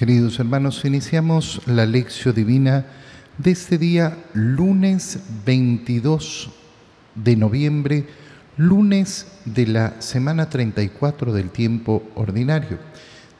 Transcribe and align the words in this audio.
Queridos 0.00 0.38
hermanos, 0.40 0.82
iniciamos 0.86 1.60
la 1.66 1.84
lección 1.84 2.34
divina 2.34 2.86
de 3.36 3.50
este 3.50 3.76
día, 3.76 4.16
lunes 4.32 5.20
22 5.44 6.48
de 7.14 7.36
noviembre, 7.36 8.06
lunes 8.56 9.26
de 9.44 9.66
la 9.66 10.00
semana 10.00 10.48
34 10.48 11.34
del 11.34 11.50
tiempo 11.50 12.02
ordinario. 12.14 12.78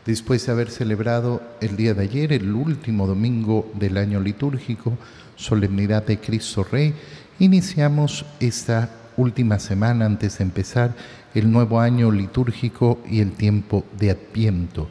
Después 0.04 0.44
de 0.44 0.52
haber 0.52 0.70
celebrado 0.70 1.40
el 1.62 1.76
día 1.76 1.94
de 1.94 2.02
ayer, 2.02 2.34
el 2.34 2.52
último 2.52 3.06
domingo 3.06 3.72
del 3.72 3.96
año 3.96 4.20
litúrgico, 4.20 4.98
solemnidad 5.36 6.04
de 6.04 6.18
Cristo 6.20 6.62
Rey, 6.70 6.92
iniciamos 7.38 8.26
esta 8.38 8.90
última 9.16 9.58
semana 9.58 10.04
antes 10.04 10.36
de 10.36 10.44
empezar 10.44 10.94
el 11.34 11.50
nuevo 11.50 11.80
año 11.80 12.10
litúrgico 12.10 13.00
y 13.08 13.20
el 13.20 13.32
tiempo 13.32 13.86
de 13.98 14.10
Adviento 14.10 14.90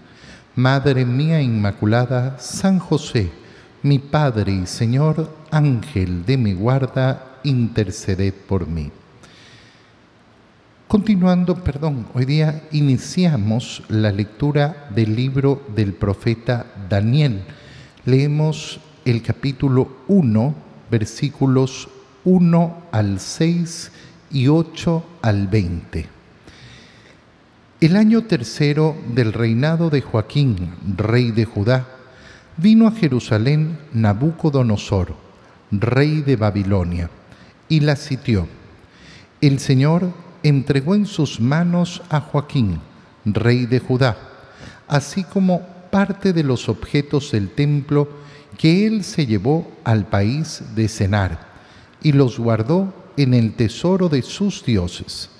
Madre 0.55 1.05
mía 1.05 1.41
Inmaculada, 1.41 2.37
San 2.37 2.77
José, 2.77 3.31
mi 3.83 3.99
Padre 3.99 4.51
y 4.51 4.65
Señor, 4.65 5.33
Ángel 5.49 6.25
de 6.25 6.35
mi 6.35 6.51
guarda, 6.51 7.39
interceded 7.45 8.33
por 8.33 8.67
mí. 8.67 8.91
Continuando, 10.89 11.63
perdón, 11.63 12.05
hoy 12.13 12.25
día 12.25 12.63
iniciamos 12.73 13.83
la 13.87 14.11
lectura 14.11 14.89
del 14.93 15.15
libro 15.15 15.61
del 15.73 15.93
profeta 15.93 16.65
Daniel. 16.89 17.43
Leemos 18.03 18.81
el 19.05 19.21
capítulo 19.21 19.99
1, 20.09 20.53
versículos 20.91 21.87
1 22.25 22.77
al 22.91 23.21
6 23.21 23.91
y 24.31 24.49
8 24.49 25.05
al 25.21 25.47
20. 25.47 26.20
El 27.81 27.95
año 27.95 28.25
tercero 28.25 28.95
del 29.07 29.33
reinado 29.33 29.89
de 29.89 30.01
Joaquín, 30.01 30.75
rey 30.97 31.31
de 31.31 31.45
Judá, 31.45 31.87
vino 32.57 32.87
a 32.87 32.91
Jerusalén 32.91 33.79
Nabucodonosor, 33.91 35.15
rey 35.71 36.21
de 36.21 36.35
Babilonia, 36.35 37.09
y 37.69 37.79
la 37.79 37.95
sitió. 37.95 38.47
El 39.41 39.57
Señor 39.57 40.11
entregó 40.43 40.93
en 40.93 41.07
sus 41.07 41.39
manos 41.39 42.03
a 42.11 42.21
Joaquín, 42.21 42.81
rey 43.25 43.65
de 43.65 43.79
Judá, 43.79 44.15
así 44.87 45.23
como 45.23 45.61
parte 45.89 46.33
de 46.33 46.43
los 46.43 46.69
objetos 46.69 47.31
del 47.31 47.49
templo 47.49 48.07
que 48.59 48.85
él 48.85 49.03
se 49.03 49.25
llevó 49.25 49.71
al 49.83 50.05
país 50.05 50.61
de 50.75 50.87
Cenar, 50.87 51.47
y 52.03 52.11
los 52.11 52.37
guardó 52.37 52.93
en 53.17 53.33
el 53.33 53.55
tesoro 53.55 54.07
de 54.07 54.21
sus 54.21 54.63
dioses. 54.63 55.31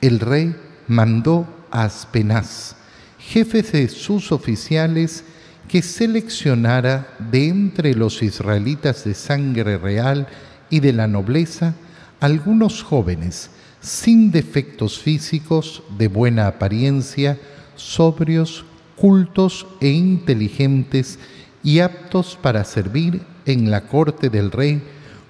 El 0.00 0.18
rey 0.18 0.56
mandó 0.88 1.46
Aspenaz, 1.70 2.76
jefe 3.18 3.62
de 3.62 3.88
sus 3.88 4.32
oficiales, 4.32 5.24
que 5.68 5.82
seleccionara 5.82 7.14
de 7.30 7.48
entre 7.48 7.94
los 7.94 8.22
israelitas 8.22 9.04
de 9.04 9.14
sangre 9.14 9.76
real 9.76 10.26
y 10.70 10.80
de 10.80 10.92
la 10.92 11.06
nobleza 11.06 11.74
algunos 12.20 12.82
jóvenes 12.82 13.50
sin 13.80 14.30
defectos 14.30 14.98
físicos, 14.98 15.82
de 15.98 16.08
buena 16.08 16.46
apariencia, 16.48 17.38
sobrios, 17.76 18.64
cultos 18.96 19.66
e 19.80 19.90
inteligentes 19.90 21.18
y 21.62 21.78
aptos 21.78 22.36
para 22.40 22.64
servir 22.64 23.22
en 23.46 23.70
la 23.70 23.82
corte 23.82 24.30
del 24.30 24.50
rey 24.50 24.82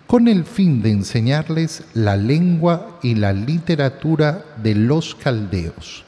con 0.06 0.28
el 0.28 0.44
fin 0.44 0.80
de 0.80 0.90
enseñarles 0.90 1.84
la 1.92 2.16
lengua 2.16 2.98
y 3.02 3.16
la 3.16 3.34
literatura 3.34 4.44
de 4.62 4.74
los 4.74 5.14
caldeos 5.14 6.07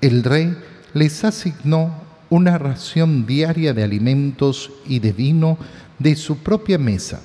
el 0.00 0.22
rey 0.22 0.56
les 0.94 1.24
asignó 1.24 2.02
una 2.30 2.58
ración 2.58 3.26
diaria 3.26 3.72
de 3.72 3.82
alimentos 3.82 4.70
y 4.86 4.98
de 4.98 5.12
vino 5.12 5.58
de 5.98 6.14
su 6.16 6.38
propia 6.38 6.78
mesa. 6.78 7.20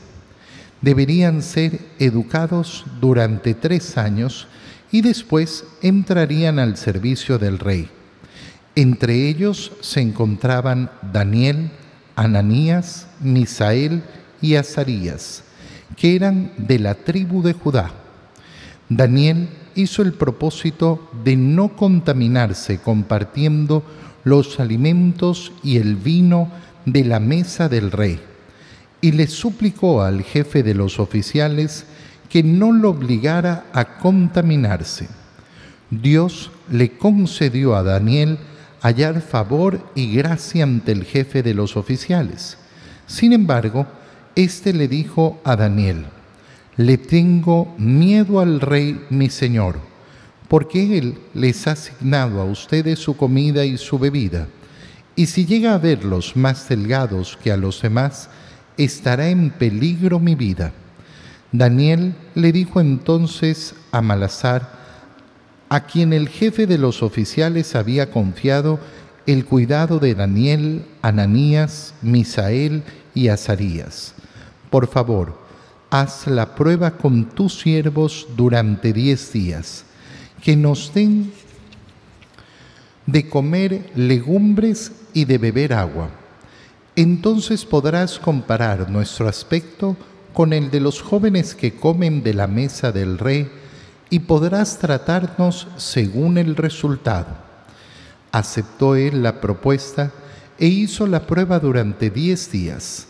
Deberían 0.81 1.41
ser 1.41 1.79
educados 2.00 2.85
durante 3.00 3.53
tres 3.53 3.97
años 3.97 4.47
y 4.91 5.01
después 5.01 5.66
entrarían 5.81 6.59
al 6.59 6.78
servicio 6.78 7.38
del 7.39 7.59
rey. 7.59 7.89
Entre 8.75 9.29
ellos 9.29 9.72
se 9.81 10.01
encontraban 10.01 10.90
Daniel, 11.13 11.72
Ananías, 12.16 13.07
Misael 13.19 14.03
y 14.41 14.55
Azarías, 14.55 15.44
que 15.95 16.16
eran 16.16 16.51
de 16.57 16.79
la 16.79 16.95
tribu 16.95 17.44
de 17.44 17.53
Judá. 17.53 17.91
Daniel 18.90 19.47
hizo 19.75 20.01
el 20.01 20.13
propósito 20.13 21.09
de 21.23 21.35
no 21.35 21.75
contaminarse 21.75 22.79
compartiendo 22.79 23.84
los 24.23 24.59
alimentos 24.59 25.51
y 25.63 25.78
el 25.78 25.95
vino 25.95 26.50
de 26.85 27.03
la 27.06 27.19
mesa 27.19 27.69
del 27.69 27.91
rey, 27.91 28.19
y 29.01 29.11
le 29.11 29.28
suplicó 29.28 30.01
al 30.01 30.23
jefe 30.23 30.63
de 30.63 30.73
los 30.73 31.00
oficiales 31.00 31.85
que 32.29 32.44
no 32.44 32.72
lo 32.72 32.89
obligara 32.89 33.66
a 33.73 33.97
contaminarse. 33.97 35.07
Dios 35.90 36.51
le 36.72 36.97
concedió 36.97 37.75
a 37.75 37.84
Daniel 37.84 38.40
hallar 38.81 39.22
favor 39.22 39.79
y 39.95 40.13
gracia 40.13 40.63
ante 40.63 40.91
el 40.91 41.03
jefe 41.05 41.44
de 41.44 41.53
los 41.53 41.78
oficiales. 41.78 42.57
Sin 43.07 43.34
embargo, 43.34 43.85
éste 44.35 44.73
le 44.73 44.88
dijo 44.88 45.40
a 45.44 45.55
Daniel, 45.55 46.05
le 46.78 46.97
tengo 46.97 47.73
miedo 47.78 48.39
al 48.39 48.59
rey 48.59 49.06
mi 49.09 49.29
señor, 49.29 49.79
porque 50.47 50.97
él 50.97 51.17
les 51.34 51.67
ha 51.67 51.72
asignado 51.72 52.41
a 52.41 52.45
ustedes 52.45 53.00
su 53.00 53.16
comida 53.16 53.66
y 53.66 53.78
su 53.78 54.00
bebida, 54.00 54.47
y 55.16 55.28
si 55.28 55.45
llega 55.45 55.75
a 55.75 55.78
verlos 55.78 56.35
más 56.35 56.67
delgados 56.67 57.38
que 57.41 57.51
a 57.51 57.57
los 57.57 57.81
demás, 57.81 58.29
estará 58.78 59.29
en 59.29 59.51
peligro 59.51 60.19
mi 60.19 60.34
vida. 60.34 60.73
Daniel 61.51 62.16
le 62.34 62.51
dijo 62.51 62.81
entonces 62.81 63.75
a 63.91 64.01
Malazar, 64.01 64.81
a 65.69 65.85
quien 65.85 66.13
el 66.13 66.29
jefe 66.29 66.66
de 66.66 66.79
los 66.79 67.03
oficiales 67.03 67.75
había 67.75 68.09
confiado 68.09 68.79
el 69.25 69.45
cuidado 69.45 70.00
de 70.00 70.16
Daniel, 70.16 70.85
Ananías, 71.01 71.94
Misael 72.01 72.84
y 73.13 73.28
Azarías. 73.28 74.16
Por 74.69 74.88
favor, 74.88 75.43
haz 75.94 76.26
la 76.26 76.56
prueba 76.56 76.98
con 76.98 77.26
tus 77.26 77.59
siervos 77.59 78.26
durante 78.36 78.94
diez 78.94 79.31
días, 79.31 79.86
que 80.42 80.56
nos 80.56 80.92
den 80.92 81.31
de 83.06 83.30
comer 83.30 83.92
legumbres 83.94 84.92
y 85.14 85.26
de 85.26 85.38
beber 85.38 85.72
agua. 85.72 86.09
Entonces 86.96 87.64
podrás 87.64 88.18
comparar 88.18 88.90
nuestro 88.90 89.28
aspecto 89.30 89.96
con 90.34 90.52
el 90.52 90.72
de 90.72 90.80
los 90.80 91.00
jóvenes 91.00 91.53
que 91.53 91.76
comen 91.76 92.24
de 92.24 92.34
la 92.34 92.48
mesa 92.48 92.92
del 92.92 93.20
rey 93.20 93.52
y 94.09 94.18
podrás 94.18 94.80
tratarnos 94.80 95.68
según 95.78 96.40
el 96.40 96.56
resultado. 96.56 97.38
Aceptó 98.32 98.96
él 98.96 99.22
la 99.22 99.40
propuesta 99.40 100.12
e 100.58 100.66
hizo 100.66 101.06
la 101.06 101.28
prueba 101.28 101.59
durante 101.59 102.09
diez 102.09 102.52
días. 102.52 103.06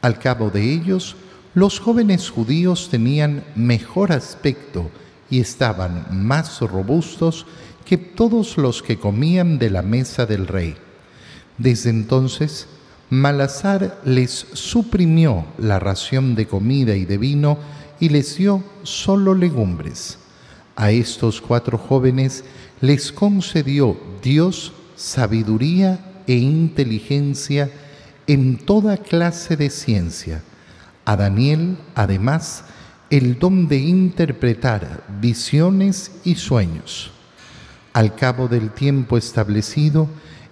Al 0.00 0.20
cabo 0.20 0.50
de 0.50 0.72
ellos, 0.72 1.16
los 1.54 1.80
jóvenes 1.80 2.30
judíos 2.30 2.88
tenían 2.90 3.44
mejor 3.56 4.12
aspecto 4.12 4.90
y 5.28 5.40
estaban 5.40 6.06
más 6.10 6.60
robustos 6.60 7.46
que 7.84 7.98
todos 7.98 8.56
los 8.56 8.82
que 8.82 8.98
comían 8.98 9.58
de 9.58 9.70
la 9.70 9.82
mesa 9.82 10.26
del 10.26 10.46
rey. 10.46 10.76
Desde 11.58 11.90
entonces, 11.90 12.68
Malazar 13.10 14.00
les 14.04 14.46
suprimió 14.52 15.44
la 15.58 15.80
ración 15.80 16.36
de 16.36 16.46
comida 16.46 16.94
y 16.94 17.04
de 17.04 17.18
vino 17.18 17.58
y 17.98 18.10
les 18.10 18.36
dio 18.36 18.62
solo 18.84 19.34
legumbres. 19.34 20.18
A 20.76 20.92
estos 20.92 21.40
cuatro 21.40 21.76
jóvenes 21.76 22.44
les 22.80 23.10
concedió 23.10 23.96
Dios 24.22 24.72
sabiduría 24.94 26.22
e 26.28 26.34
inteligencia 26.34 27.68
en 28.28 28.58
toda 28.58 28.96
clase 28.96 29.56
de 29.56 29.70
ciencia 29.70 30.44
a 31.04 31.16
Daniel, 31.16 31.76
además, 31.94 32.64
el 33.10 33.38
don 33.38 33.66
de 33.66 33.78
interpretar 33.78 35.04
visiones 35.20 36.12
y 36.24 36.36
sueños. 36.36 37.10
Al 37.92 38.14
cabo 38.14 38.46
del 38.46 38.70
tiempo 38.70 39.16
establecido, 39.16 40.08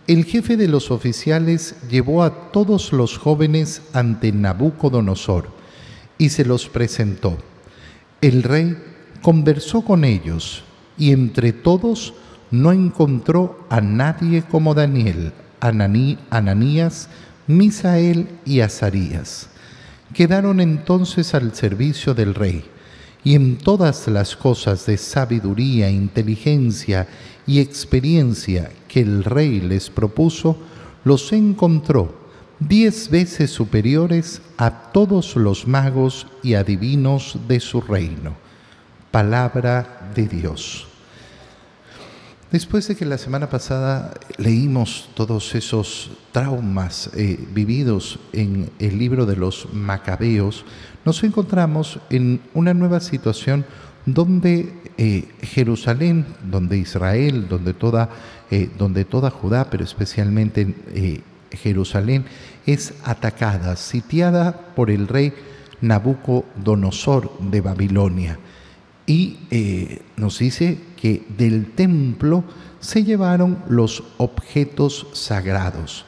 el 0.08 0.24
jefe 0.24 0.56
de 0.56 0.68
los 0.68 0.90
oficiales 0.90 1.76
llevó 1.88 2.24
a 2.24 2.50
todos 2.50 2.92
los 2.92 3.18
jóvenes 3.18 3.82
ante 3.92 4.32
Nabucodonosor 4.32 5.50
y 6.16 6.30
se 6.30 6.44
los 6.44 6.68
presentó. 6.68 7.38
El 8.20 8.42
rey 8.42 8.76
conversó 9.22 9.82
con 9.82 10.04
ellos 10.04 10.64
y 10.96 11.12
entre 11.12 11.52
todos 11.52 12.14
no 12.50 12.72
encontró 12.72 13.66
a 13.68 13.80
nadie 13.80 14.42
como 14.42 14.74
Daniel, 14.74 15.32
Ananías, 15.60 17.08
Misael 17.46 18.28
y 18.44 18.60
Azarías. 18.60 19.50
Quedaron 20.14 20.60
entonces 20.60 21.34
al 21.34 21.54
servicio 21.54 22.14
del 22.14 22.34
rey 22.34 22.64
y 23.24 23.34
en 23.34 23.58
todas 23.58 24.08
las 24.08 24.36
cosas 24.36 24.86
de 24.86 24.96
sabiduría, 24.96 25.90
inteligencia 25.90 27.06
y 27.46 27.60
experiencia 27.60 28.70
que 28.88 29.00
el 29.00 29.24
rey 29.24 29.60
les 29.60 29.90
propuso, 29.90 30.56
los 31.04 31.32
encontró 31.32 32.14
diez 32.58 33.10
veces 33.10 33.50
superiores 33.50 34.42
a 34.56 34.92
todos 34.92 35.36
los 35.36 35.66
magos 35.66 36.26
y 36.42 36.54
adivinos 36.54 37.38
de 37.46 37.60
su 37.60 37.80
reino. 37.80 38.34
Palabra 39.10 40.10
de 40.14 40.26
Dios. 40.26 40.87
Después 42.50 42.88
de 42.88 42.96
que 42.96 43.04
la 43.04 43.18
semana 43.18 43.50
pasada 43.50 44.14
leímos 44.38 45.10
todos 45.12 45.54
esos 45.54 46.12
traumas 46.32 47.10
eh, 47.14 47.38
vividos 47.52 48.18
en 48.32 48.70
el 48.78 48.98
libro 48.98 49.26
de 49.26 49.36
los 49.36 49.68
macabeos, 49.74 50.64
nos 51.04 51.22
encontramos 51.24 52.00
en 52.08 52.40
una 52.54 52.72
nueva 52.72 53.00
situación 53.00 53.66
donde 54.06 54.72
eh, 54.96 55.28
Jerusalén, 55.42 56.24
donde 56.42 56.78
Israel, 56.78 57.48
donde 57.50 57.74
toda, 57.74 58.08
eh, 58.50 58.70
donde 58.78 59.04
toda 59.04 59.28
Judá, 59.28 59.68
pero 59.68 59.84
especialmente 59.84 60.74
Jerusalén, 61.50 62.24
es 62.64 62.94
atacada, 63.04 63.76
sitiada 63.76 64.72
por 64.74 64.90
el 64.90 65.06
rey 65.06 65.34
Nabucodonosor 65.82 67.30
de 67.40 67.60
Babilonia. 67.60 68.38
Y 69.06 69.36
nos 70.16 70.38
dice 70.38 70.87
que 71.00 71.24
del 71.36 71.72
templo 71.72 72.44
se 72.80 73.04
llevaron 73.04 73.62
los 73.68 74.02
objetos 74.16 75.06
sagrados. 75.12 76.04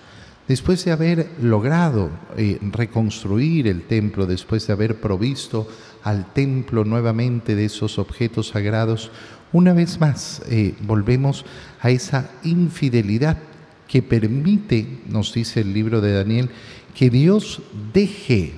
Después 0.49 0.85
de 0.85 0.91
haber 0.91 1.31
logrado 1.41 2.11
eh, 2.37 2.59
reconstruir 2.73 3.69
el 3.69 3.83
templo, 3.83 4.27
después 4.27 4.67
de 4.67 4.73
haber 4.73 5.01
provisto 5.01 5.69
al 6.03 6.33
templo 6.33 6.85
nuevamente 6.85 7.55
de 7.55 7.67
esos 7.67 7.99
objetos 8.01 8.49
sagrados, 8.49 9.13
una 9.53 9.73
vez 9.75 10.01
más 10.01 10.43
eh, 10.49 10.75
volvemos 10.81 11.45
a 11.81 11.91
esa 11.91 12.31
infidelidad 12.43 13.39
que 13.87 14.03
permite, 14.03 15.01
nos 15.07 15.33
dice 15.35 15.61
el 15.61 15.73
libro 15.73 16.01
de 16.01 16.15
Daniel, 16.15 16.51
que 16.95 17.11
Dios 17.11 17.63
deje 17.93 18.55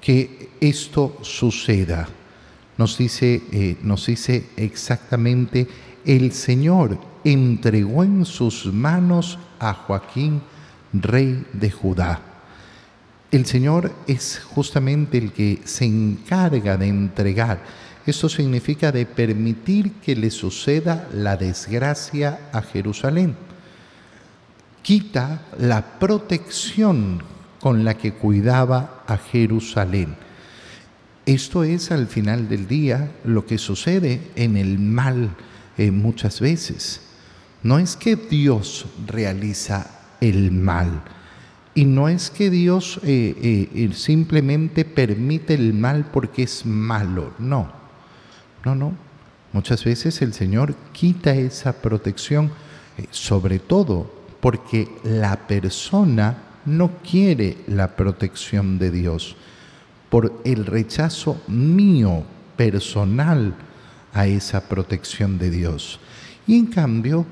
que 0.00 0.50
esto 0.60 1.18
suceda 1.22 2.08
nos 2.76 2.98
dice, 2.98 3.42
eh, 3.52 3.76
nos 3.82 4.06
dice 4.06 4.46
exactamente, 4.56 5.68
el 6.04 6.32
Señor 6.32 6.98
entregó 7.24 8.04
en 8.04 8.24
sus 8.24 8.66
manos 8.66 9.38
a 9.58 9.72
Joaquín, 9.74 10.42
rey 10.92 11.44
de 11.52 11.70
Judá. 11.70 12.20
El 13.30 13.46
Señor 13.46 13.92
es 14.06 14.40
justamente 14.54 15.18
el 15.18 15.32
que 15.32 15.60
se 15.64 15.84
encarga 15.84 16.76
de 16.76 16.86
entregar. 16.86 17.62
Esto 18.06 18.28
significa 18.28 18.92
de 18.92 19.06
permitir 19.06 19.92
que 19.94 20.14
le 20.14 20.30
suceda 20.30 21.08
la 21.12 21.36
desgracia 21.36 22.50
a 22.52 22.60
Jerusalén. 22.60 23.34
Quita 24.82 25.42
la 25.58 25.98
protección 25.98 27.22
con 27.60 27.82
la 27.82 27.94
que 27.94 28.12
cuidaba 28.12 29.02
a 29.06 29.16
Jerusalén. 29.16 30.16
Esto 31.26 31.64
es 31.64 31.90
al 31.90 32.06
final 32.06 32.50
del 32.50 32.68
día 32.68 33.10
lo 33.24 33.46
que 33.46 33.56
sucede 33.56 34.20
en 34.36 34.58
el 34.58 34.78
mal 34.78 35.30
eh, 35.78 35.90
muchas 35.90 36.38
veces. 36.40 37.00
No 37.62 37.78
es 37.78 37.96
que 37.96 38.16
Dios 38.16 38.84
realiza 39.06 39.86
el 40.20 40.52
mal 40.52 41.02
y 41.74 41.86
no 41.86 42.10
es 42.10 42.28
que 42.28 42.50
Dios 42.50 43.00
eh, 43.04 43.70
eh, 43.74 43.90
simplemente 43.94 44.84
permite 44.84 45.54
el 45.54 45.72
mal 45.72 46.04
porque 46.12 46.42
es 46.42 46.66
malo, 46.66 47.32
no, 47.38 47.72
no, 48.64 48.74
no. 48.74 48.92
Muchas 49.52 49.82
veces 49.82 50.20
el 50.20 50.34
Señor 50.34 50.74
quita 50.92 51.34
esa 51.34 51.80
protección, 51.80 52.50
sobre 53.10 53.60
todo 53.60 54.12
porque 54.40 54.88
la 55.04 55.36
persona 55.46 56.36
no 56.66 56.90
quiere 57.08 57.58
la 57.66 57.96
protección 57.96 58.78
de 58.78 58.90
Dios 58.90 59.36
por 60.14 60.32
el 60.44 60.64
rechazo 60.64 61.42
mío 61.48 62.22
personal 62.56 63.52
a 64.12 64.28
esa 64.28 64.60
protección 64.68 65.38
de 65.38 65.50
Dios. 65.50 65.98
Y 66.46 66.56
en 66.56 66.66
cambio, 66.66 67.26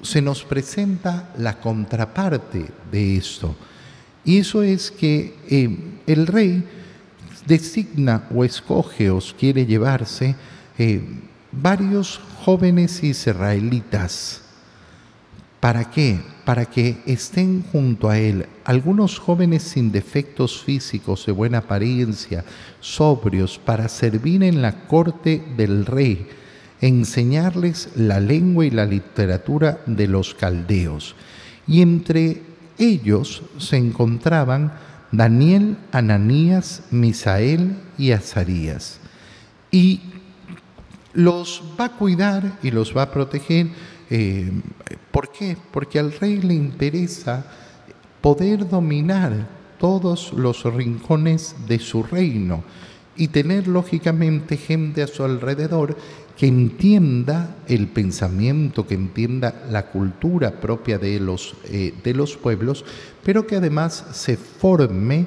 se 0.00 0.22
nos 0.22 0.42
presenta 0.42 1.34
la 1.36 1.60
contraparte 1.60 2.68
de 2.90 3.18
esto. 3.18 3.54
Y 4.24 4.38
eso 4.38 4.62
es 4.62 4.90
que 4.90 5.34
eh, 5.50 5.76
el 6.06 6.26
rey 6.26 6.64
designa 7.46 8.26
o 8.34 8.44
escoge 8.44 9.10
o 9.10 9.20
quiere 9.38 9.66
llevarse 9.66 10.34
eh, 10.78 11.02
varios 11.52 12.18
jóvenes 12.46 13.04
israelitas. 13.04 14.40
¿Para 15.66 15.90
qué? 15.90 16.20
para 16.44 16.66
que 16.66 17.02
estén 17.06 17.64
junto 17.72 18.08
a 18.08 18.16
él 18.20 18.46
algunos 18.62 19.18
jóvenes 19.18 19.64
sin 19.64 19.90
defectos 19.90 20.62
físicos 20.62 21.26
de 21.26 21.32
buena 21.32 21.58
apariencia, 21.58 22.44
sobrios, 22.78 23.58
para 23.58 23.88
servir 23.88 24.44
en 24.44 24.62
la 24.62 24.86
corte 24.86 25.42
del 25.56 25.84
rey, 25.84 26.28
enseñarles 26.80 27.88
la 27.96 28.20
lengua 28.20 28.64
y 28.64 28.70
la 28.70 28.84
literatura 28.84 29.80
de 29.86 30.06
los 30.06 30.36
caldeos. 30.36 31.16
Y 31.66 31.82
entre 31.82 32.42
ellos 32.78 33.42
se 33.58 33.76
encontraban 33.76 34.72
Daniel, 35.10 35.78
Ananías, 35.90 36.84
Misael 36.92 37.76
y 37.98 38.12
Azarías. 38.12 39.00
Y 39.72 40.00
los 41.12 41.60
va 41.80 41.86
a 41.86 41.96
cuidar 41.96 42.56
y 42.62 42.70
los 42.70 42.96
va 42.96 43.02
a 43.02 43.10
proteger 43.10 43.95
eh, 44.10 44.50
¿Por 45.10 45.32
qué? 45.32 45.56
Porque 45.72 45.98
al 45.98 46.12
rey 46.12 46.40
le 46.42 46.54
interesa 46.54 47.44
poder 48.20 48.68
dominar 48.68 49.48
todos 49.78 50.32
los 50.32 50.64
rincones 50.64 51.54
de 51.66 51.78
su 51.78 52.02
reino 52.02 52.64
y 53.16 53.28
tener 53.28 53.66
lógicamente 53.66 54.56
gente 54.56 55.02
a 55.02 55.06
su 55.06 55.24
alrededor 55.24 55.96
que 56.36 56.46
entienda 56.46 57.56
el 57.66 57.88
pensamiento, 57.88 58.86
que 58.86 58.94
entienda 58.94 59.64
la 59.70 59.86
cultura 59.86 60.60
propia 60.60 60.98
de 60.98 61.18
los, 61.18 61.54
eh, 61.64 61.94
de 62.04 62.14
los 62.14 62.36
pueblos, 62.36 62.84
pero 63.24 63.46
que 63.46 63.56
además 63.56 64.04
se 64.12 64.36
forme 64.36 65.26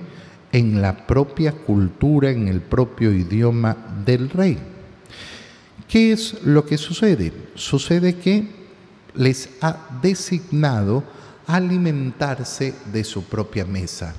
en 0.52 0.82
la 0.82 1.08
propia 1.08 1.52
cultura, 1.52 2.30
en 2.30 2.48
el 2.48 2.62
propio 2.62 3.12
idioma 3.12 3.76
del 4.06 4.30
rey. 4.30 4.58
¿Qué 5.88 6.12
es 6.12 6.44
lo 6.44 6.66
que 6.66 6.78
sucede? 6.78 7.34
Sucede 7.56 8.18
que 8.18 8.59
les 9.14 9.50
ha 9.62 10.00
designado 10.02 11.04
alimentarse 11.48 12.74
de 12.92 13.04
su 13.04 13.24
propia 13.24 13.66
mesa. 13.66 14.14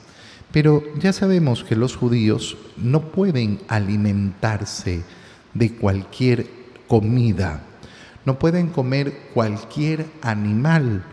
Pero 0.52 0.82
ya 0.98 1.12
sabemos 1.12 1.62
que 1.62 1.76
los 1.76 1.96
judíos 1.96 2.56
no 2.76 3.12
pueden 3.12 3.60
alimentarse 3.68 5.02
de 5.54 5.72
cualquier 5.74 6.46
comida, 6.88 7.62
no 8.24 8.38
pueden 8.38 8.68
comer 8.68 9.30
cualquier 9.32 10.06
animal. 10.22 11.04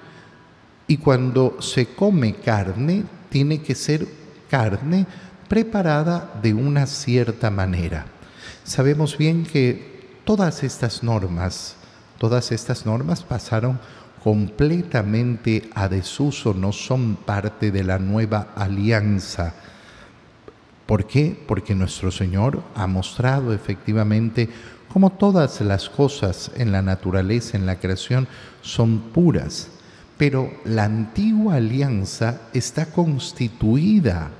Y 0.88 0.98
cuando 0.98 1.62
se 1.62 1.88
come 1.88 2.36
carne, 2.36 3.03
tiene 3.29 3.62
que 3.62 3.75
ser 3.75 4.07
carne 4.50 5.05
preparada 5.48 6.39
de 6.41 6.53
una 6.53 6.88
cierta 6.88 7.51
manera. 7.51 8.05
Sabemos 8.63 9.17
bien 9.17 9.46
que 9.46 10.19
todas 10.25 10.63
estas 10.63 11.03
normas 11.03 11.76
Todas 12.17 12.51
estas 12.51 12.86
normas 12.86 13.24
pasaron 13.24 13.79
completamente 14.24 15.69
a 15.75 15.88
desuso, 15.88 16.53
no 16.53 16.71
son 16.71 17.15
parte 17.15 17.71
de 17.71 17.83
la 17.83 18.00
nueva 18.00 18.50
alianza. 18.55 19.53
¿Por 20.86 21.05
qué? 21.05 21.38
Porque 21.47 21.75
nuestro 21.75 22.12
Señor 22.12 22.63
ha 22.75 22.88
mostrado 22.88 23.53
efectivamente 23.53 24.50
cómo 24.91 25.12
todas 25.12 25.62
las 25.62 25.89
cosas 25.89 26.51
en 26.55 26.71
la 26.71 26.81
naturaleza, 26.81 27.57
en 27.57 27.65
la 27.65 27.79
creación, 27.79 28.27
son 28.62 29.00
puras. 29.13 29.69
Pero 30.17 30.51
la 30.65 30.86
antigua 30.86 31.55
alianza 31.55 32.41
está 32.53 32.88
constituida 32.88 34.31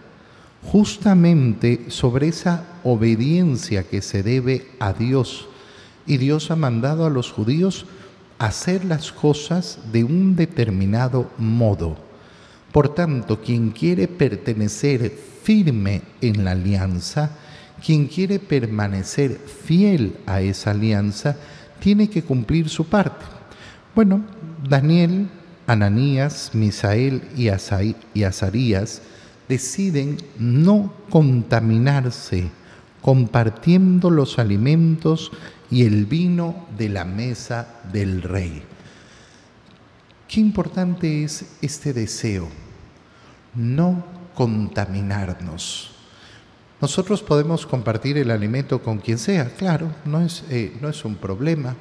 justamente 0.63 1.86
sobre 1.89 2.29
esa 2.29 2.63
obediencia 2.84 3.84
que 3.84 4.01
se 4.01 4.24
debe 4.24 4.67
a 4.79 4.93
Dios 4.93 5.48
y 6.07 6.17
Dios 6.17 6.49
ha 6.49 6.55
mandado 6.55 7.05
a 7.05 7.09
los 7.09 7.31
judíos 7.31 7.85
hacer 8.39 8.85
las 8.85 9.11
cosas 9.11 9.79
de 9.91 10.03
un 10.03 10.35
determinado 10.35 11.29
modo. 11.37 11.97
Por 12.71 12.93
tanto, 12.93 13.41
quien 13.41 13.71
quiere 13.71 14.07
pertenecer 14.07 15.11
firme 15.43 16.01
en 16.21 16.45
la 16.45 16.51
alianza, 16.51 17.31
quien 17.85 18.07
quiere 18.07 18.39
permanecer 18.39 19.39
fiel 19.39 20.17
a 20.25 20.41
esa 20.41 20.71
alianza, 20.71 21.37
tiene 21.79 22.09
que 22.09 22.23
cumplir 22.23 22.69
su 22.69 22.85
parte. 22.85 23.25
Bueno, 23.95 24.21
Daniel, 24.67 25.27
Ananías, 25.67 26.51
Misael 26.53 27.23
y, 27.35 27.49
Azarías 27.49 29.01
deciden 29.47 30.17
no 30.37 30.93
contaminarse 31.09 32.49
compartiendo 33.01 34.09
los 34.09 34.39
alimentos 34.39 35.31
y 35.69 35.83
el 35.83 36.05
vino 36.05 36.67
de 36.77 36.89
la 36.89 37.05
mesa 37.05 37.81
del 37.91 38.21
rey. 38.21 38.63
Qué 40.27 40.39
importante 40.39 41.24
es 41.24 41.45
este 41.62 41.93
deseo, 41.93 42.47
no 43.55 44.03
contaminarnos. 44.36 45.91
Nosotros 46.79 47.24
podemos 47.24 47.65
compartir 47.65 48.17
el 48.17 48.29
alimento 48.29 48.83
con 48.83 49.00
quien 49.00 49.17
sea, 49.17 49.50
claro, 49.55 49.89
no 50.05 50.21
es, 50.21 50.43
eh, 50.50 50.77
no 50.79 50.89
es 50.89 51.03
un 51.05 51.15
problema, 51.15 51.75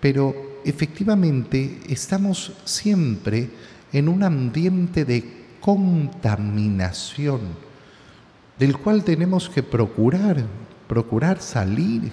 pero 0.00 0.34
efectivamente 0.64 1.80
estamos 1.88 2.52
siempre 2.64 3.48
en 3.92 4.08
un 4.08 4.22
ambiente 4.22 5.04
de 5.04 5.46
contaminación, 5.60 7.40
del 8.58 8.76
cual 8.76 9.02
tenemos 9.02 9.48
que 9.48 9.62
procurar, 9.62 10.44
procurar 10.88 11.40
salir, 11.40 12.12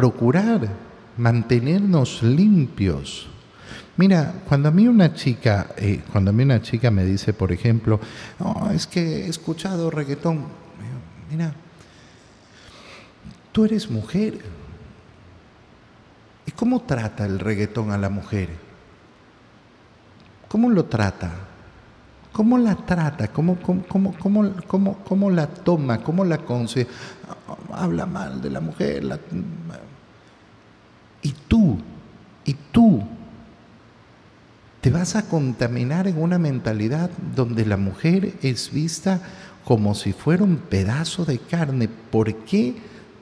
procurar 0.00 0.66
mantenernos 1.18 2.22
limpios. 2.22 3.28
Mira, 3.98 4.32
cuando 4.48 4.70
a 4.70 4.72
mí 4.72 4.88
una 4.88 5.12
chica, 5.12 5.74
eh, 5.76 6.00
cuando 6.10 6.30
a 6.30 6.32
mí 6.32 6.42
una 6.42 6.62
chica 6.62 6.90
me 6.90 7.04
dice, 7.04 7.34
por 7.34 7.52
ejemplo, 7.52 8.00
es 8.72 8.86
que 8.86 9.26
he 9.26 9.28
escuchado 9.28 9.90
reggaetón, 9.90 10.46
mira, 11.30 11.52
tú 13.52 13.66
eres 13.66 13.90
mujer. 13.90 14.38
¿Y 16.46 16.52
cómo 16.52 16.80
trata 16.80 17.26
el 17.26 17.38
reggaetón 17.38 17.92
a 17.92 17.98
la 17.98 18.08
mujer? 18.08 18.48
¿Cómo 20.48 20.70
lo 20.70 20.86
trata? 20.86 21.30
¿Cómo 22.32 22.56
la 22.56 22.74
trata? 22.74 23.28
¿Cómo, 23.28 23.58
cómo, 23.60 24.14
cómo, 24.16 24.96
cómo 25.04 25.30
la 25.30 25.46
toma? 25.46 26.02
¿Cómo 26.02 26.24
la 26.24 26.38
conoce? 26.38 26.86
Habla 27.70 28.06
mal 28.06 28.40
de 28.40 28.48
la 28.48 28.60
mujer. 28.60 29.04
Y 29.04 29.89
tú, 32.80 33.02
te 34.80 34.88
vas 34.88 35.14
a 35.14 35.28
contaminar 35.28 36.08
en 36.08 36.16
una 36.16 36.38
mentalidad 36.38 37.10
donde 37.36 37.66
la 37.66 37.76
mujer 37.76 38.32
es 38.40 38.72
vista 38.72 39.20
como 39.66 39.94
si 39.94 40.14
fuera 40.14 40.44
un 40.44 40.56
pedazo 40.56 41.26
de 41.26 41.38
carne. 41.38 41.88
¿Por 41.88 42.34
qué? 42.46 42.74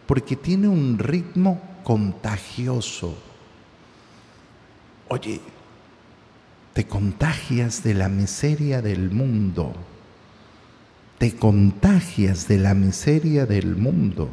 Porque 0.06 0.36
tiene 0.36 0.68
un 0.68 0.96
ritmo 0.96 1.60
contagioso. 1.82 3.18
Oye, 5.08 5.40
te 6.72 6.86
contagias 6.86 7.82
de 7.82 7.94
la 7.94 8.08
miseria 8.08 8.80
del 8.80 9.10
mundo. 9.10 9.74
Te 11.18 11.34
contagias 11.34 12.46
de 12.46 12.58
la 12.58 12.74
miseria 12.74 13.44
del 13.44 13.74
mundo. 13.74 14.30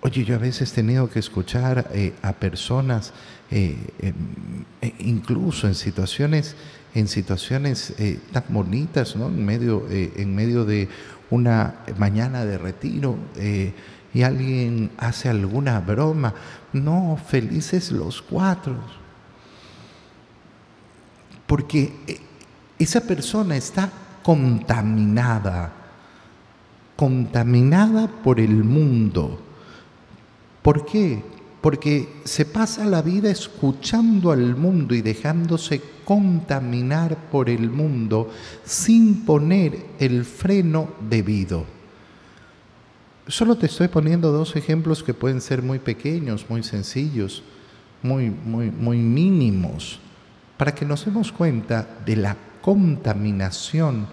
Oye, 0.00 0.24
yo 0.24 0.36
a 0.36 0.38
veces 0.38 0.70
he 0.70 0.74
tenido 0.76 1.10
que 1.10 1.18
escuchar 1.18 1.90
eh, 1.92 2.14
a 2.22 2.32
personas, 2.32 3.12
eh, 3.50 3.76
eh, 3.98 4.94
incluso 5.00 5.66
en 5.66 5.74
situaciones, 5.74 6.54
en 6.94 7.08
situaciones 7.08 7.94
tan 8.32 8.44
bonitas, 8.48 9.16
¿no? 9.16 9.26
En 9.26 9.44
medio, 9.44 9.86
en 9.90 10.34
medio 10.36 10.64
de 10.64 10.88
una 11.30 11.80
mañana 11.98 12.44
de 12.44 12.58
retiro 12.58 13.16
y 14.14 14.22
alguien 14.22 14.90
hace 14.98 15.28
alguna 15.28 15.80
broma. 15.80 16.32
No, 16.72 17.20
felices 17.26 17.90
los 17.90 18.22
cuatro. 18.22 18.76
Porque 21.46 21.92
esa 22.78 23.00
persona 23.00 23.56
está 23.56 23.90
contaminada, 24.22 25.72
contaminada 26.96 28.06
por 28.06 28.40
el 28.40 28.64
mundo 28.64 29.47
¿Por 30.62 30.84
qué? 30.84 31.22
Porque 31.60 32.08
se 32.24 32.44
pasa 32.44 32.84
la 32.84 33.02
vida 33.02 33.30
escuchando 33.30 34.30
al 34.30 34.56
mundo 34.56 34.94
y 34.94 35.02
dejándose 35.02 35.82
contaminar 36.04 37.16
por 37.30 37.50
el 37.50 37.70
mundo 37.70 38.30
sin 38.64 39.24
poner 39.24 39.86
el 39.98 40.24
freno 40.24 40.88
debido. 41.08 41.64
Solo 43.26 43.56
te 43.56 43.66
estoy 43.66 43.88
poniendo 43.88 44.32
dos 44.32 44.56
ejemplos 44.56 45.02
que 45.02 45.12
pueden 45.12 45.40
ser 45.40 45.62
muy 45.62 45.78
pequeños, 45.78 46.46
muy 46.48 46.62
sencillos, 46.62 47.42
muy, 48.02 48.30
muy, 48.30 48.70
muy 48.70 48.98
mínimos, 48.98 50.00
para 50.56 50.74
que 50.74 50.86
nos 50.86 51.04
demos 51.04 51.32
cuenta 51.32 51.86
de 52.06 52.16
la 52.16 52.36
contaminación 52.62 54.06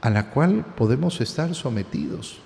a 0.00 0.10
la 0.10 0.30
cual 0.30 0.64
podemos 0.76 1.20
estar 1.20 1.54
sometidos. 1.54 2.40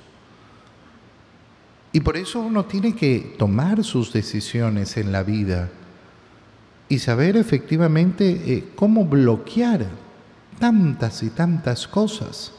Y 1.93 2.01
por 2.01 2.17
eso 2.17 2.41
uno 2.41 2.65
tiene 2.65 2.95
que 2.95 3.35
tomar 3.39 3.83
sus 3.83 4.13
decisiones 4.13 4.97
en 4.97 5.11
la 5.11 5.23
vida 5.23 5.71
y 6.89 6.99
saber 6.99 7.37
efectivamente 7.37 8.31
eh, 8.47 8.69
cómo 8.77 9.05
bloquear 9.05 9.87
tantas 10.59 11.23
y 11.23 11.31
tantas 11.31 11.89
cosas. 11.89 12.53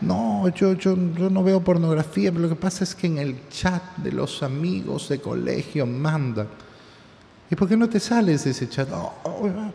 No, 0.00 0.48
yo, 0.48 0.74
yo, 0.74 0.96
yo, 1.14 1.30
no 1.30 1.44
veo 1.44 1.62
pornografía, 1.62 2.32
pero 2.32 2.42
lo 2.42 2.48
que 2.48 2.60
pasa 2.60 2.82
es 2.82 2.94
que 2.94 3.06
en 3.06 3.18
el 3.18 3.48
chat 3.48 3.96
de 3.98 4.12
los 4.12 4.42
amigos 4.42 5.08
de 5.08 5.20
colegio 5.20 5.86
mandan. 5.86 6.48
¿Y 7.50 7.54
por 7.54 7.68
qué 7.68 7.76
no 7.76 7.88
te 7.88 8.00
sales 8.00 8.44
de 8.44 8.50
ese 8.50 8.68
chat? 8.68 8.88
Oh, 8.92 9.14
oh, 9.24 9.46
oh. 9.46 9.72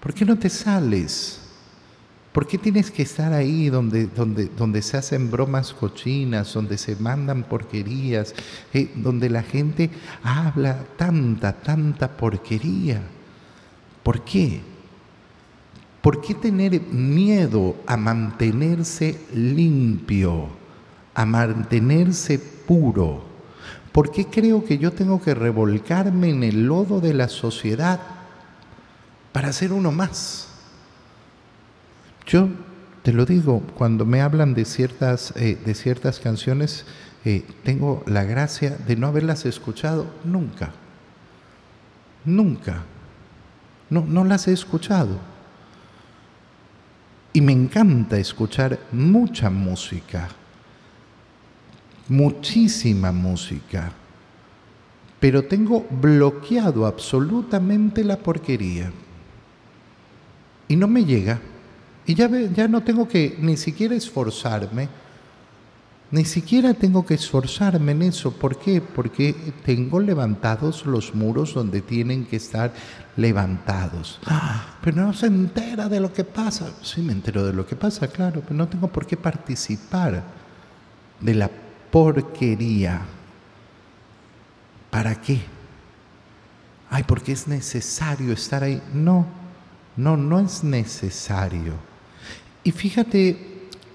¿Por 0.00 0.14
qué 0.14 0.24
no 0.24 0.38
te 0.38 0.48
sales? 0.48 1.40
¿Por 2.36 2.46
qué 2.46 2.58
tienes 2.58 2.90
que 2.90 3.02
estar 3.02 3.32
ahí 3.32 3.70
donde, 3.70 4.08
donde, 4.08 4.44
donde 4.44 4.82
se 4.82 4.98
hacen 4.98 5.30
bromas 5.30 5.72
cochinas, 5.72 6.52
donde 6.52 6.76
se 6.76 6.94
mandan 6.96 7.44
porquerías, 7.44 8.34
eh, 8.74 8.92
donde 8.94 9.30
la 9.30 9.42
gente 9.42 9.88
habla 10.22 10.84
tanta, 10.98 11.54
tanta 11.54 12.14
porquería? 12.14 13.00
¿Por 14.02 14.20
qué? 14.20 14.60
¿Por 16.02 16.20
qué 16.20 16.34
tener 16.34 16.78
miedo 16.82 17.76
a 17.86 17.96
mantenerse 17.96 19.18
limpio, 19.32 20.48
a 21.14 21.24
mantenerse 21.24 22.38
puro? 22.38 23.24
¿Por 23.92 24.10
qué 24.10 24.26
creo 24.26 24.62
que 24.62 24.76
yo 24.76 24.92
tengo 24.92 25.22
que 25.22 25.34
revolcarme 25.34 26.28
en 26.28 26.42
el 26.42 26.66
lodo 26.66 27.00
de 27.00 27.14
la 27.14 27.28
sociedad 27.28 27.98
para 29.32 29.54
ser 29.54 29.72
uno 29.72 29.90
más? 29.90 30.45
Yo 32.26 32.48
te 33.02 33.12
lo 33.12 33.24
digo, 33.24 33.60
cuando 33.76 34.04
me 34.04 34.20
hablan 34.20 34.52
de 34.54 34.64
ciertas, 34.64 35.32
eh, 35.36 35.56
de 35.64 35.74
ciertas 35.74 36.18
canciones, 36.18 36.84
eh, 37.24 37.44
tengo 37.62 38.02
la 38.06 38.24
gracia 38.24 38.76
de 38.86 38.96
no 38.96 39.06
haberlas 39.06 39.46
escuchado 39.46 40.06
nunca. 40.24 40.72
Nunca. 42.24 42.82
No, 43.90 44.04
no 44.04 44.24
las 44.24 44.48
he 44.48 44.52
escuchado. 44.52 45.20
Y 47.32 47.40
me 47.40 47.52
encanta 47.52 48.18
escuchar 48.18 48.80
mucha 48.90 49.50
música, 49.50 50.28
muchísima 52.08 53.12
música, 53.12 53.92
pero 55.20 55.44
tengo 55.44 55.86
bloqueado 55.90 56.86
absolutamente 56.86 58.02
la 58.02 58.16
porquería. 58.16 58.90
Y 60.66 60.76
no 60.76 60.88
me 60.88 61.04
llega. 61.04 61.38
Y 62.06 62.14
ya, 62.14 62.28
ya 62.28 62.68
no 62.68 62.82
tengo 62.82 63.08
que 63.08 63.36
ni 63.40 63.56
siquiera 63.56 63.94
esforzarme, 63.94 64.88
ni 66.10 66.24
siquiera 66.24 66.72
tengo 66.72 67.04
que 67.04 67.14
esforzarme 67.14 67.92
en 67.92 68.02
eso. 68.02 68.30
¿Por 68.30 68.58
qué? 68.58 68.80
Porque 68.80 69.34
tengo 69.64 69.98
levantados 69.98 70.86
los 70.86 71.14
muros 71.14 71.54
donde 71.54 71.80
tienen 71.80 72.24
que 72.24 72.36
estar 72.36 72.72
levantados. 73.16 74.20
Ah, 74.24 74.78
pero 74.80 75.02
no 75.02 75.12
se 75.12 75.26
entera 75.26 75.88
de 75.88 75.98
lo 75.98 76.12
que 76.12 76.22
pasa. 76.22 76.70
Sí, 76.82 77.00
me 77.02 77.12
entero 77.12 77.44
de 77.44 77.52
lo 77.52 77.66
que 77.66 77.74
pasa, 77.74 78.06
claro, 78.06 78.40
pero 78.40 78.54
no 78.54 78.68
tengo 78.68 78.86
por 78.86 79.04
qué 79.04 79.16
participar 79.16 80.22
de 81.20 81.34
la 81.34 81.50
porquería. 81.90 83.00
¿Para 84.90 85.20
qué? 85.20 85.40
Ay, 86.88 87.02
porque 87.02 87.32
es 87.32 87.48
necesario 87.48 88.32
estar 88.32 88.62
ahí. 88.62 88.80
No, 88.94 89.26
no, 89.96 90.16
no 90.16 90.38
es 90.38 90.62
necesario. 90.62 91.95
Y 92.66 92.72
fíjate 92.72 93.36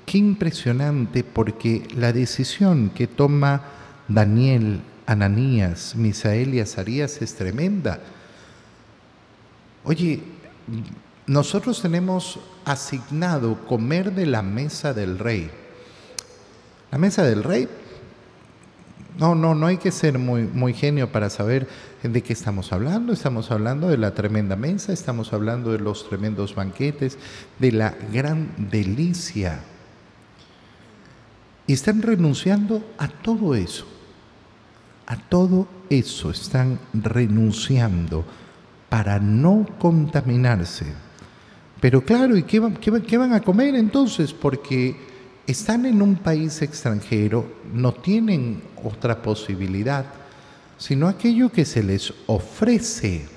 qué 0.05 0.17
impresionante 0.17 1.25
porque 1.25 1.85
la 1.93 2.13
decisión 2.13 2.89
que 2.95 3.05
toma 3.05 3.63
Daniel, 4.07 4.79
Ananías, 5.05 5.93
Misael 5.97 6.53
y 6.53 6.61
Azarías 6.61 7.21
es 7.21 7.35
tremenda. 7.35 7.99
Oye, 9.83 10.21
nosotros 11.27 11.81
tenemos 11.81 12.39
asignado 12.63 13.67
comer 13.67 14.13
de 14.13 14.25
la 14.25 14.41
mesa 14.41 14.93
del 14.93 15.19
rey. 15.19 15.51
La 16.91 16.97
mesa 16.97 17.23
del 17.25 17.43
rey, 17.43 17.67
no, 19.17 19.35
no, 19.35 19.55
no 19.55 19.67
hay 19.67 19.77
que 19.77 19.91
ser 19.91 20.17
muy, 20.17 20.43
muy 20.43 20.73
genio 20.73 21.11
para 21.11 21.29
saber 21.29 21.67
de 22.03 22.21
qué 22.23 22.33
estamos 22.33 22.71
hablando. 22.71 23.13
Estamos 23.13 23.51
hablando 23.51 23.89
de 23.89 23.97
la 23.97 24.13
tremenda 24.13 24.55
mesa, 24.55 24.93
estamos 24.93 25.33
hablando 25.33 25.71
de 25.71 25.79
los 25.79 26.07
tremendos 26.07 26.55
banquetes, 26.55 27.17
de 27.59 27.71
la 27.71 27.95
gran 28.11 28.69
delicia. 28.71 29.59
Y 31.67 31.73
están 31.73 32.01
renunciando 32.01 32.83
a 32.97 33.07
todo 33.07 33.55
eso. 33.55 33.85
A 35.05 35.17
todo 35.17 35.67
eso 35.89 36.31
están 36.31 36.79
renunciando 36.93 38.25
para 38.89 39.19
no 39.19 39.67
contaminarse. 39.79 40.85
Pero 41.79 42.03
claro, 42.03 42.37
¿y 42.37 42.43
qué, 42.43 42.59
van 42.59 43.33
a 43.33 43.41
comer 43.41 43.75
entonces? 43.75 44.33
Porque 44.33 44.95
están 45.47 45.85
en 45.85 46.01
un 46.01 46.15
país 46.15 46.61
extranjero, 46.61 47.51
no 47.73 47.93
tienen 47.93 48.61
otra 48.83 49.21
posibilidad, 49.21 50.05
sino 50.77 51.07
aquello 51.07 51.51
que 51.51 51.65
se 51.65 51.83
les 51.83 52.13
ofrece. 52.27 53.27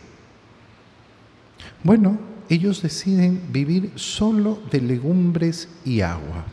Bueno, 1.83 2.19
ellos 2.49 2.83
deciden 2.83 3.41
vivir 3.51 3.93
solo 3.97 4.59
de 4.71 4.81
legumbres 4.81 5.69
y 5.85 6.01
agua. 6.01 6.45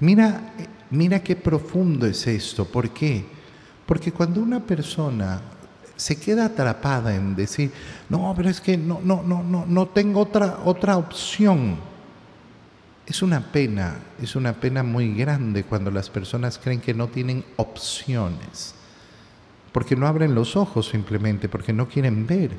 Mira, 0.00 0.52
mira 0.90 1.22
qué 1.22 1.36
profundo 1.36 2.06
es 2.06 2.26
esto. 2.26 2.64
¿Por 2.66 2.90
qué? 2.90 3.24
Porque 3.86 4.12
cuando 4.12 4.42
una 4.42 4.60
persona 4.60 5.40
se 5.96 6.16
queda 6.16 6.46
atrapada 6.46 7.14
en 7.14 7.34
decir, 7.34 7.70
no, 8.08 8.32
pero 8.36 8.50
es 8.50 8.60
que 8.60 8.76
no, 8.76 9.00
no, 9.02 9.22
no, 9.22 9.42
no, 9.42 9.64
no 9.66 9.86
tengo 9.88 10.20
otra, 10.20 10.60
otra 10.64 10.96
opción. 10.98 11.76
Es 13.06 13.22
una 13.22 13.52
pena, 13.52 13.98
es 14.20 14.34
una 14.34 14.54
pena 14.54 14.82
muy 14.82 15.14
grande 15.14 15.62
cuando 15.62 15.90
las 15.90 16.10
personas 16.10 16.58
creen 16.58 16.80
que 16.80 16.92
no 16.92 17.06
tienen 17.06 17.44
opciones, 17.56 18.74
porque 19.72 19.94
no 19.94 20.08
abren 20.08 20.34
los 20.34 20.56
ojos 20.56 20.88
simplemente, 20.88 21.48
porque 21.48 21.72
no 21.72 21.88
quieren 21.88 22.26
ver. 22.26 22.50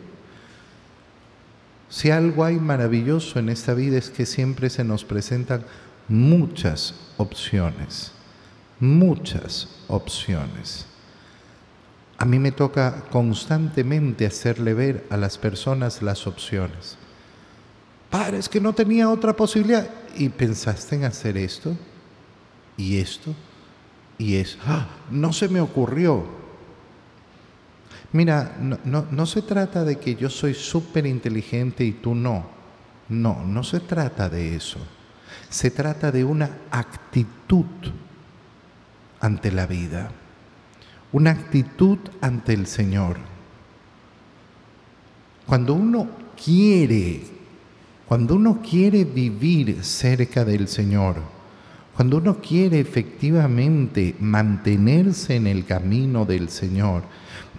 Si 1.90 2.12
algo 2.12 2.46
hay 2.46 2.58
maravilloso 2.60 3.40
en 3.40 3.50
esta 3.50 3.74
vida 3.74 3.98
es 3.98 4.10
que 4.10 4.26
siempre 4.26 4.70
se 4.70 4.84
nos 4.84 5.04
presentan 5.04 5.66
muchas 6.08 6.96
opciones, 7.18 8.12
muchas 8.80 9.68
opciones. 9.88 10.86
A 12.18 12.26
mí 12.26 12.40
me 12.40 12.52
toca 12.52 13.04
constantemente 13.12 14.26
hacerle 14.26 14.74
ver 14.74 15.06
a 15.10 15.18
las 15.18 15.38
personas 15.38 16.02
las 16.02 16.26
opciones. 16.26 16.98
Padre, 18.10 18.38
es 18.38 18.50
que 18.50 18.62
no 18.62 18.74
tenía 18.74 19.10
otra 19.10 19.36
posibilidad. 19.36 19.88
¿Y 20.18 20.30
pensaste 20.30 20.96
en 20.96 21.04
hacer 21.06 21.38
esto? 21.38 21.76
¿Y 22.76 22.98
esto? 22.98 23.34
¿Y 24.18 24.36
eso? 24.36 24.58
¡Ah! 24.66 24.88
No 25.12 25.32
se 25.34 25.48
me 25.48 25.62
ocurrió. 25.62 26.26
Mira, 28.14 28.58
no, 28.60 29.06
no 29.12 29.26
se 29.26 29.42
trata 29.42 29.84
de 29.84 29.98
que 29.98 30.16
yo 30.16 30.30
soy 30.30 30.54
súper 30.54 31.06
inteligente 31.06 31.84
y 31.84 31.92
tú 31.92 32.16
no. 32.16 32.50
No, 33.10 33.44
no 33.46 33.64
se 33.64 33.80
trata 33.80 34.30
de 34.30 34.56
eso. 34.56 34.80
Se 35.50 35.72
trata 35.72 36.12
de 36.12 36.24
una 36.24 36.50
actitud 36.72 37.66
ante 39.20 39.52
la 39.52 39.66
vida 39.66 40.12
una 41.12 41.32
actitud 41.32 42.00
ante 42.22 42.54
el 42.54 42.68
Señor. 42.68 43.18
Cuando 45.46 45.74
uno 45.74 46.10
quiere, 46.44 47.24
cuando 48.08 48.36
uno 48.36 48.62
quiere 48.62 49.04
vivir 49.04 49.84
cerca 49.84 50.46
del 50.46 50.68
Señor, 50.68 51.16
cuando 51.96 52.18
uno 52.18 52.40
quiere 52.40 52.80
efectivamente 52.80 54.16
mantenerse 54.20 55.36
en 55.36 55.48
el 55.48 55.66
camino 55.66 56.26
del 56.26 56.50
Señor, 56.50 57.04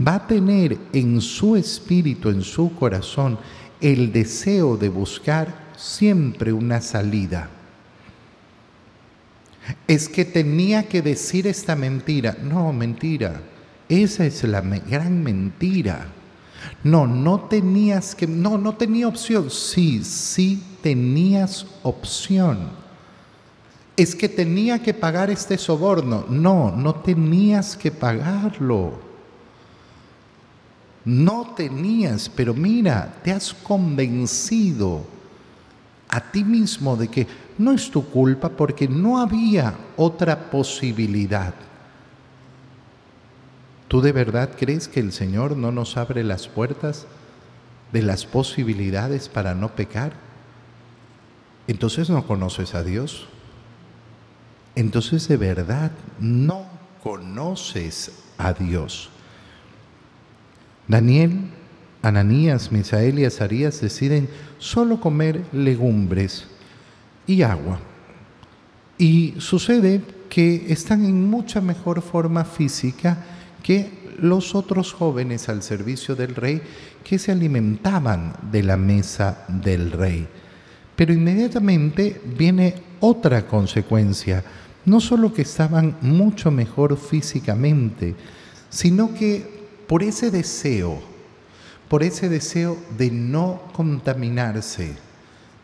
va 0.07 0.15
a 0.15 0.27
tener 0.27 0.79
en 0.93 1.21
su 1.21 1.57
espíritu, 1.57 2.31
en 2.31 2.43
su 2.43 2.75
corazón, 2.75 3.39
el 3.81 4.13
deseo 4.13 4.77
de 4.77 4.89
buscar 4.89 5.69
siempre 5.77 6.53
una 6.53 6.81
salida 6.81 7.51
es 9.87 10.09
que 10.09 10.25
tenía 10.25 10.85
que 10.85 11.03
decir 11.03 11.47
esta 11.47 11.77
mentira. 11.77 12.37
No, 12.43 12.73
mentira. 12.73 13.41
Esa 13.89 14.27
es 14.27 14.45
la 14.45 14.61
gran 14.61 15.23
mentira. 15.23 16.07
No, 16.83 17.07
no 17.07 17.41
tenías 17.41 18.15
que, 18.15 18.27
no, 18.27 18.59
no 18.59 18.75
tenía 18.75 19.09
opción. 19.09 19.51
Sí, 19.51 20.03
sí 20.05 20.63
tenías 20.83 21.67
opción. 21.83 22.71
Es 23.97 24.15
que 24.15 24.29
tenía 24.29 24.81
que 24.81 24.95
pagar 24.95 25.31
este 25.31 25.59
soborno. 25.59 26.25
No, 26.29 26.71
no 26.71 26.95
tenías 26.95 27.77
que 27.77 27.91
pagarlo. 27.91 29.01
No 31.05 31.55
tenías, 31.57 32.29
pero 32.29 32.55
mira, 32.55 33.21
te 33.25 33.33
has 33.33 33.55
convencido 33.55 35.05
a 36.09 36.21
ti 36.21 36.45
mismo 36.45 36.97
de 36.97 37.09
que 37.09 37.27
no 37.59 37.73
es 37.73 37.91
tu 37.91 38.05
culpa 38.05 38.49
porque 38.49 38.87
no 38.87 39.19
había 39.19 39.75
otra 39.97 40.51
posibilidad. 40.51 41.55
¿Tú 43.89 44.03
de 44.03 44.13
verdad 44.13 44.51
crees 44.59 44.87
que 44.87 45.01
el 45.01 45.13
Señor 45.13 45.57
no 45.57 45.73
nos 45.73 45.97
abre 45.97 46.23
las 46.23 46.47
puertas 46.47 47.07
de 47.93 48.03
las 48.03 48.27
posibilidades 48.27 49.31
para 49.31 49.55
no 49.55 49.75
pecar? 49.75 50.13
Entonces 51.67 52.11
no 52.11 52.27
conoces 52.27 52.75
a 52.75 52.83
Dios. 52.83 53.27
Entonces 54.75 55.27
de 55.27 55.39
verdad 55.39 55.91
no 56.21 56.67
conoces 57.03 58.13
a 58.37 58.53
Dios. 58.53 59.09
Daniel, 60.87 61.51
Ananías, 62.03 62.71
Misael 62.71 63.19
y 63.19 63.25
Azarías 63.25 63.81
deciden 63.81 64.29
solo 64.59 65.01
comer 65.01 65.45
legumbres 65.53 66.47
y 67.27 67.43
agua. 67.43 67.81
Y 68.99 69.35
sucede 69.39 70.03
que 70.29 70.73
están 70.73 71.05
en 71.05 71.29
mucha 71.29 71.61
mejor 71.61 72.03
forma 72.03 72.45
física 72.45 73.25
que 73.63 73.91
los 74.19 74.55
otros 74.55 74.93
jóvenes 74.93 75.49
al 75.49 75.63
servicio 75.63 76.17
del 76.17 76.35
rey 76.35 76.61
que 77.05 77.19
se 77.19 77.33
alimentaban 77.33 78.35
de 78.51 78.63
la 78.63 78.77
mesa 78.77 79.45
del 79.49 79.93
rey. 79.93 80.27
Pero 80.97 81.13
inmediatamente 81.13 82.21
viene 82.37 82.75
otra 83.01 83.47
consecuencia, 83.47 84.45
no 84.85 85.01
solo 85.01 85.33
que 85.33 85.43
estaban 85.43 85.97
mucho 86.01 86.51
mejor 86.51 86.97
físicamente, 86.97 88.17
sino 88.69 89.15
que 89.15 89.69
por 89.87 90.03
ese 90.03 90.31
deseo, 90.31 91.01
por 91.89 92.03
ese 92.03 92.29
deseo 92.29 92.77
de 92.97 93.11
no 93.11 93.63
contaminarse, 93.73 94.97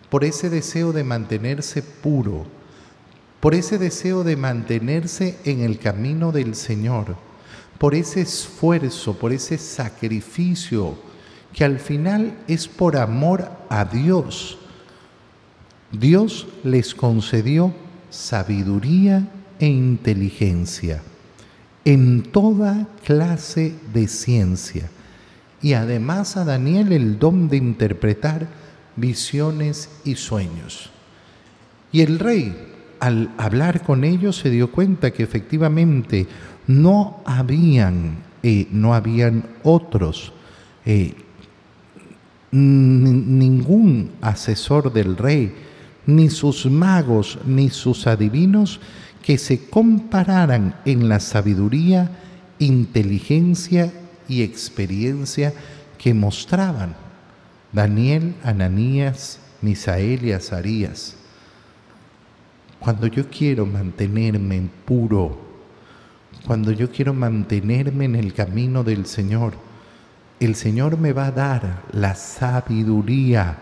por 0.09 0.25
ese 0.25 0.49
deseo 0.49 0.93
de 0.93 1.05
mantenerse 1.05 1.83
puro, 1.83 2.47
por 3.41 3.55
ese 3.55 3.77
deseo 3.77 4.25
de 4.25 4.37
mantenerse 4.37 5.37
en 5.45 5.61
el 5.61 5.79
camino 5.79 6.33
del 6.33 6.55
Señor, 6.55 7.17
por 7.79 7.95
ese 7.95 8.21
esfuerzo, 8.23 9.17
por 9.19 9.33
ese 9.33 9.59
sacrificio, 9.59 10.97
que 11.53 11.65
al 11.65 11.79
final 11.79 12.37
es 12.49 12.67
por 12.69 12.97
amor 12.97 13.49
a 13.69 13.85
Dios. 13.85 14.59
Dios 15.93 16.47
les 16.65 16.95
concedió 16.95 17.73
sabiduría 18.11 19.29
e 19.59 19.67
inteligencia 19.67 21.03
en 21.85 22.23
toda 22.23 22.89
clase 23.05 23.75
de 23.93 24.09
ciencia 24.09 24.89
y 25.61 25.75
además 25.75 26.37
a 26.37 26.45
Daniel 26.45 26.93
el 26.93 27.19
don 27.19 27.49
de 27.49 27.57
interpretar 27.57 28.49
visiones 28.97 29.91
y 30.05 30.17
sueños. 30.17 30.91
Y 31.93 32.03
el 32.03 32.19
rey, 32.19 32.55
al 33.01 33.31
hablar 33.39 33.83
con 33.83 34.05
ellos, 34.05 34.37
se 34.37 34.51
dio 34.51 34.71
cuenta 34.71 35.11
que 35.11 35.23
efectivamente 35.23 36.27
no 36.67 37.21
habían, 37.25 38.19
eh, 38.43 38.69
no 38.71 38.95
habían 38.95 39.45
otros, 39.63 40.33
eh, 40.85 41.15
ningún 42.51 44.13
asesor 44.21 44.93
del 44.93 45.17
rey, 45.17 45.55
ni 46.07 46.31
sus 46.31 46.67
magos, 46.67 47.39
ni 47.47 47.71
sus 47.71 48.07
adivinos, 48.07 48.81
que 49.23 49.39
se 49.39 49.69
compararan 49.69 50.77
en 50.85 51.09
la 51.09 51.19
sabiduría, 51.19 52.11
inteligencia 52.59 53.93
y 54.29 54.43
experiencia 54.43 55.53
que 55.99 56.15
mostraban 56.15 56.95
Daniel, 57.73 58.35
Ananías, 58.45 59.41
Misael 59.63 60.25
y 60.25 60.33
Azarías. 60.33 61.17
Cuando 62.79 63.07
yo 63.07 63.29
quiero 63.31 63.67
mantenerme 63.67 64.69
puro, 64.85 65.54
cuando 66.47 66.73
yo 66.73 66.91
quiero 66.91 67.15
mantenerme 67.15 68.05
en 68.05 68.17
el 68.17 68.35
camino 68.35 68.85
del 68.85 69.07
Señor, 69.07 69.55
el 70.41 70.55
Señor 70.55 70.99
me 70.99 71.13
va 71.13 71.27
a 71.27 71.33
dar 71.33 71.83
la 71.93 72.15
sabiduría 72.15 73.57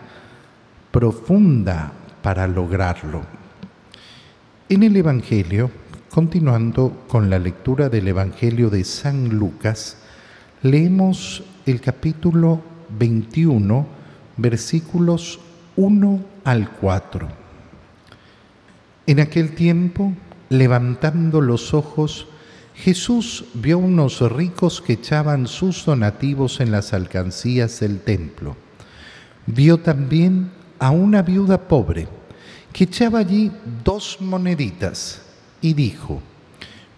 profunda 0.91 1.93
para 2.21 2.47
lograrlo. 2.47 3.21
En 4.67 4.83
el 4.83 4.95
Evangelio, 4.95 5.71
continuando 6.09 7.05
con 7.07 7.29
la 7.29 7.39
lectura 7.39 7.89
del 7.89 8.07
Evangelio 8.07 8.69
de 8.69 8.83
San 8.83 9.29
Lucas, 9.29 9.97
leemos 10.61 11.43
el 11.65 11.79
capítulo 11.79 12.61
21, 12.97 13.87
versículos 14.37 15.39
1 15.77 16.19
al 16.43 16.69
4. 16.69 17.27
En 19.07 19.19
aquel 19.19 19.55
tiempo, 19.55 20.13
levantando 20.49 21.41
los 21.41 21.73
ojos, 21.73 22.27
Jesús 22.75 23.45
vio 23.53 23.77
unos 23.77 24.19
ricos 24.31 24.81
que 24.81 24.93
echaban 24.93 25.47
sus 25.47 25.85
donativos 25.85 26.59
en 26.59 26.71
las 26.71 26.93
alcancías 26.93 27.79
del 27.79 27.99
templo. 27.99 28.55
Vio 29.45 29.79
también 29.79 30.51
a 30.79 30.89
una 30.89 31.21
viuda 31.21 31.67
pobre 31.67 32.07
que 32.71 32.85
echaba 32.85 33.19
allí 33.19 33.51
dos 33.83 34.17
moneditas 34.19 35.21
y 35.61 35.73
dijo, 35.73 36.21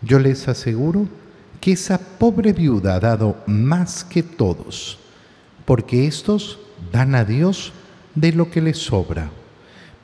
yo 0.02 0.20
les 0.20 0.48
aseguro 0.48 1.08
que 1.60 1.74
esa 1.74 1.98
pobre 1.98 2.54
viuda 2.54 2.96
ha 2.96 3.00
dado 3.00 3.38
más 3.46 4.04
que 4.04 4.24
todos, 4.24 4.98
porque 5.66 6.08
estos 6.08 6.60
dan 6.92 7.16
a 7.16 7.26
Dios 7.26 7.74
de 8.14 8.32
lo 8.32 8.50
que 8.50 8.62
les 8.62 8.78
sobra, 8.78 9.30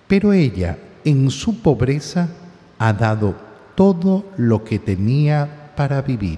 pero 0.08 0.34
ella 0.34 0.78
en 1.06 1.30
su 1.32 1.62
pobreza 1.62 2.30
ha 2.78 2.92
dado 2.92 3.36
todo 3.76 4.26
lo 4.38 4.64
que 4.64 4.78
tenía 4.78 5.61
para 5.82 6.04
vivir. 6.04 6.38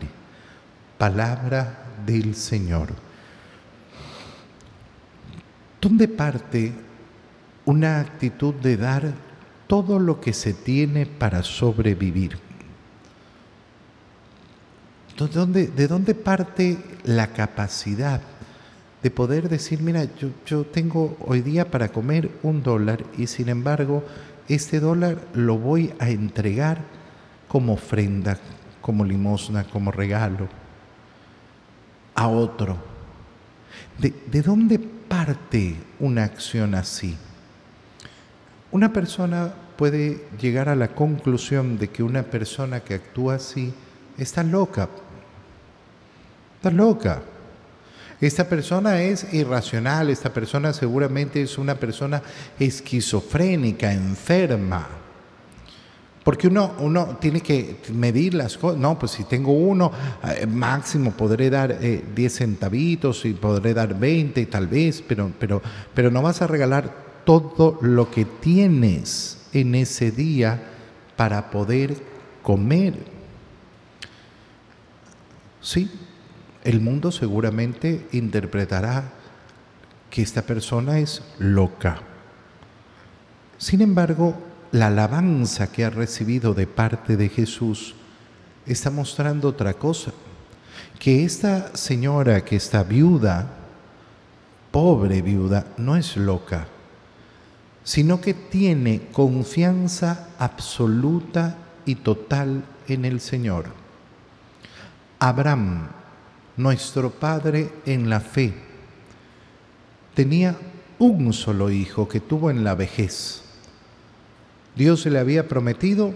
Palabra 0.97 1.84
del 2.06 2.34
Señor. 2.34 2.93
¿Dónde 5.82 6.08
parte 6.08 6.71
una 7.65 7.99
actitud 7.99 8.53
de 8.53 8.77
dar 8.77 9.13
todo 9.67 9.99
lo 9.99 10.21
que 10.21 10.32
se 10.32 10.53
tiene 10.53 11.06
para 11.06 11.43
sobrevivir? 11.43 12.39
¿De 15.19 15.27
dónde, 15.27 15.67
de 15.67 15.88
dónde 15.89 16.15
parte 16.15 16.77
la 17.03 17.27
capacidad 17.27 18.21
de 19.01 19.12
poder 19.12 19.49
decir, 19.49 19.82
mira, 19.82 20.06
yo, 20.17 20.29
yo 20.45 20.63
tengo 20.63 21.17
hoy 21.19 21.41
día 21.41 21.69
para 21.69 21.89
comer 21.89 22.32
un 22.43 22.63
dólar 22.63 23.03
y 23.17 23.27
sin 23.27 23.49
embargo 23.49 24.06
este 24.47 24.79
dólar 24.79 25.17
lo 25.34 25.58
voy 25.58 25.93
a 25.99 26.10
entregar 26.10 26.79
como 27.49 27.73
ofrenda, 27.73 28.39
como 28.83 29.05
limosna, 29.05 29.63
como 29.63 29.91
regalo 29.91 30.49
a 32.13 32.27
otro. 32.27 32.77
¿De, 33.97 34.41
dónde 34.41 34.77
parte 34.77 35.77
una 35.99 36.25
acción 36.25 36.75
así? 36.75 37.15
Una 38.71 38.91
persona 38.91 39.53
puede 39.77 40.27
llegar 40.39 40.67
a 40.67 40.75
la 40.75 40.89
conclusión 40.89 41.77
de 41.79 41.87
que 41.91 42.03
una 42.03 42.23
persona 42.23 42.81
que 42.81 42.95
actúa 42.95 43.35
así 43.35 43.73
está 44.17 44.43
loca. 44.43 44.89
Está 46.57 46.69
loca. 46.69 47.21
Esta 48.19 48.49
persona 48.49 49.01
es 49.01 49.33
irracional, 49.33 50.09
esta 50.09 50.33
persona 50.33 50.73
seguramente 50.73 51.41
es 51.41 51.57
una 51.57 51.75
persona 51.75 52.21
esquizofrénica, 52.59 53.93
enferma. 53.93 55.02
Porque 56.23 56.47
uno, 56.47 56.73
uno 56.79 57.17
tiene 57.19 57.41
que 57.41 57.77
medir 57.93 58.33
las 58.33 58.57
cosas. 58.57 58.79
No, 58.79 58.97
pues 58.97 59.12
si 59.12 59.25
tengo 59.25 59.51
uno, 59.51 59.91
eh, 60.23 60.45
máximo 60.45 61.12
podré 61.12 61.49
dar 61.49 61.77
10 61.79 61.83
eh, 61.83 62.29
centavitos 62.29 63.25
y 63.25 63.33
podré 63.33 63.73
dar 63.73 63.97
20 63.97 64.45
tal 64.45 64.67
vez, 64.67 65.03
pero, 65.05 65.31
pero, 65.38 65.62
pero 65.93 66.09
no 66.09 66.21
vas 66.21 66.41
a 66.41 66.47
regalar 66.47 67.03
todo 67.25 67.77
lo 67.81 68.09
que 68.09 68.25
tienes 68.25 69.47
en 69.53 69.75
ese 69.75 70.12
día 70.12 70.62
para 71.17 71.51
poder 71.51 71.95
comer. 72.41 72.95
Sí, 75.62 75.89
el 76.63 76.79
mundo 76.79 77.12
seguramente 77.12 78.07
interpretará 78.13 79.12
que 80.09 80.21
esta 80.21 80.43
persona 80.43 80.99
es 80.99 81.21
loca. 81.39 82.01
Sin 83.57 83.81
embargo, 83.81 84.36
la 84.73 84.88
alabanza 84.88 85.71
que 85.71 85.86
ha 85.86 85.91
recibido 85.91 86.55
de 86.55 86.65
parte 86.65 87.15
de 87.15 87.29
Jesús 87.29 87.93
está 88.65 88.89
mostrando 88.89 89.49
otra 89.49 89.75
cosa, 89.75 90.12
que 90.97 91.23
esta 91.23 91.77
señora 91.77 92.43
que 92.43 92.55
está 92.55 92.81
viuda, 92.83 93.53
pobre 94.71 95.21
viuda, 95.21 95.67
no 95.77 95.95
es 95.95 96.17
loca, 96.17 96.65
sino 97.83 98.19
que 98.19 98.33
tiene 98.33 99.09
confianza 99.12 100.29
absoluta 100.39 101.55
y 101.86 101.93
total 101.95 102.65
en 102.88 103.05
el 103.05 103.21
Señor. 103.21 103.65
Abraham, 105.19 105.88
nuestro 106.57 107.12
padre 107.12 107.71
en 107.86 108.09
la 108.09 108.21
fe, 108.21 108.55
tenía 110.15 110.57
un 110.97 111.31
solo 111.31 111.69
hijo 111.69 112.07
que 112.07 112.21
tuvo 112.21 112.49
en 112.49 112.63
la 112.63 112.73
vejez 112.73 113.43
Dios 114.75 115.05
le 115.05 115.19
había 115.19 115.47
prometido 115.47 116.13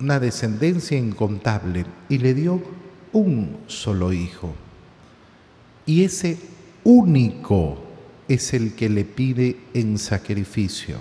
una 0.00 0.20
descendencia 0.20 0.98
incontable 0.98 1.86
y 2.08 2.18
le 2.18 2.34
dio 2.34 2.62
un 3.12 3.58
solo 3.66 4.12
hijo. 4.12 4.54
Y 5.86 6.04
ese 6.04 6.38
único 6.82 7.78
es 8.28 8.52
el 8.52 8.74
que 8.74 8.88
le 8.88 9.04
pide 9.04 9.56
en 9.72 9.98
sacrificio. 9.98 10.98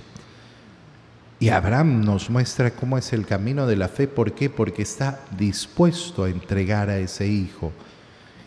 Y 1.39 1.49
Abraham 1.49 2.05
nos 2.05 2.29
muestra 2.29 2.71
cómo 2.71 2.97
es 2.97 3.11
el 3.11 3.25
camino 3.25 3.67
de 3.67 3.75
la 3.75 3.89
fe. 3.89 4.07
¿Por 4.07 4.31
qué? 4.31 4.49
Porque 4.49 4.83
está 4.83 5.25
dispuesto 5.37 6.23
a 6.23 6.29
entregar 6.29 6.89
a 6.89 6.97
ese 6.99 7.27
hijo. 7.27 7.73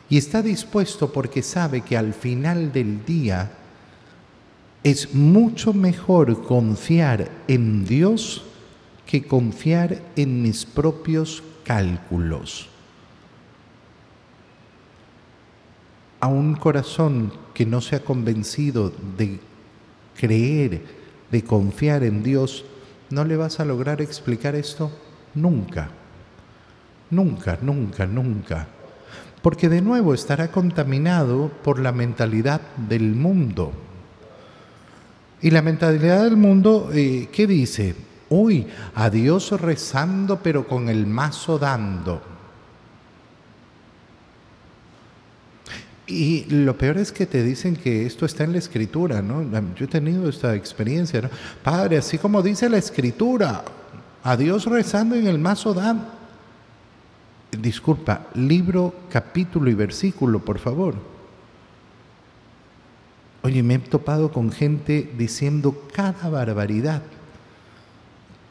Y 0.08 0.16
está 0.16 0.40
dispuesto 0.40 1.12
porque 1.12 1.42
sabe 1.42 1.82
que 1.82 1.96
al 1.96 2.14
final 2.14 2.72
del 2.72 3.04
día 3.04 3.50
es 4.82 5.14
mucho 5.14 5.74
mejor 5.74 6.42
confiar 6.44 7.28
en 7.48 7.84
Dios 7.84 8.45
que 9.06 9.24
confiar 9.24 10.02
en 10.16 10.42
mis 10.42 10.64
propios 10.64 11.42
cálculos. 11.64 12.68
A 16.20 16.26
un 16.28 16.54
corazón 16.56 17.32
que 17.54 17.66
no 17.66 17.80
se 17.80 17.96
ha 17.96 18.04
convencido 18.04 18.92
de 19.16 19.38
creer, 20.16 20.82
de 21.30 21.44
confiar 21.44 22.02
en 22.02 22.22
Dios, 22.22 22.64
no 23.10 23.24
le 23.24 23.36
vas 23.36 23.60
a 23.60 23.64
lograr 23.64 24.00
explicar 24.02 24.54
esto 24.54 24.90
nunca. 25.34 25.88
Nunca, 27.10 27.58
nunca, 27.62 28.06
nunca 28.06 28.68
porque 29.46 29.68
de 29.68 29.80
nuevo 29.80 30.12
estará 30.12 30.50
contaminado 30.50 31.52
por 31.62 31.78
la 31.78 31.92
mentalidad 31.92 32.60
del 32.88 33.14
mundo. 33.14 33.70
Y 35.40 35.52
la 35.52 35.62
mentalidad 35.62 36.24
del 36.24 36.36
mundo, 36.36 36.90
eh, 36.92 37.28
¿qué 37.30 37.46
dice? 37.46 37.94
Uy, 38.28 38.66
a 38.94 39.08
Dios 39.10 39.58
rezando 39.60 40.40
pero 40.42 40.66
con 40.66 40.88
el 40.88 41.06
mazo 41.06 41.58
dando. 41.58 42.22
Y 46.08 46.44
lo 46.44 46.78
peor 46.78 46.98
es 46.98 47.10
que 47.10 47.26
te 47.26 47.42
dicen 47.42 47.74
que 47.74 48.06
esto 48.06 48.26
está 48.26 48.44
en 48.44 48.52
la 48.52 48.58
escritura, 48.58 49.22
¿no? 49.22 49.42
Yo 49.74 49.86
he 49.86 49.88
tenido 49.88 50.28
esta 50.28 50.54
experiencia, 50.54 51.22
¿no? 51.22 51.30
Padre, 51.64 51.98
así 51.98 52.16
como 52.16 52.42
dice 52.42 52.68
la 52.68 52.78
escritura, 52.78 53.64
a 54.22 54.36
Dios 54.36 54.66
rezando 54.66 55.16
en 55.16 55.26
el 55.26 55.38
mazo 55.38 55.74
dando. 55.74 56.06
Disculpa, 57.50 58.26
libro, 58.34 58.94
capítulo 59.10 59.68
y 59.70 59.74
versículo, 59.74 60.40
por 60.40 60.58
favor. 60.58 60.94
Oye, 63.42 63.62
me 63.62 63.74
he 63.74 63.78
topado 63.78 64.30
con 64.30 64.52
gente 64.52 65.12
diciendo 65.16 65.86
cada 65.92 66.28
barbaridad, 66.28 67.02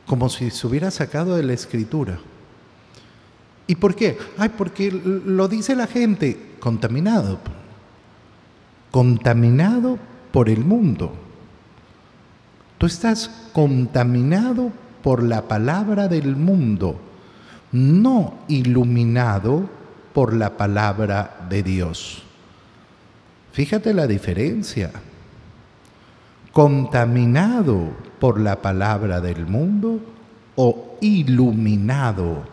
como 0.05 0.29
si 0.29 0.51
se 0.51 0.67
hubiera 0.67 0.91
sacado 0.91 1.35
de 1.35 1.43
la 1.43 1.53
escritura. 1.53 2.19
¿Y 3.67 3.75
por 3.75 3.95
qué? 3.95 4.17
Ay, 4.37 4.49
porque 4.57 4.91
lo 4.91 5.47
dice 5.47 5.75
la 5.75 5.87
gente, 5.87 6.55
contaminado. 6.59 7.39
Contaminado 8.91 9.97
por 10.31 10.49
el 10.49 10.63
mundo. 10.63 11.13
Tú 12.77 12.85
estás 12.85 13.29
contaminado 13.53 14.71
por 15.01 15.23
la 15.23 15.47
palabra 15.47 16.07
del 16.07 16.35
mundo 16.35 16.99
no 17.75 18.35
iluminado 18.47 19.69
por 20.13 20.33
la 20.33 20.55
palabra 20.55 21.45
de 21.49 21.61
Dios. 21.61 22.23
Fíjate 23.51 23.93
la 23.93 24.07
diferencia. 24.07 24.91
Contaminado 26.55 27.91
por 28.17 28.39
la 28.39 28.61
palabra 28.61 29.19
del 29.19 29.45
mundo 29.45 29.99
o 30.55 30.97
iluminado 31.01 32.45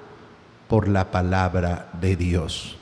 por 0.67 0.88
la 0.88 1.12
palabra 1.12 1.88
de 2.01 2.17
Dios. 2.17 2.77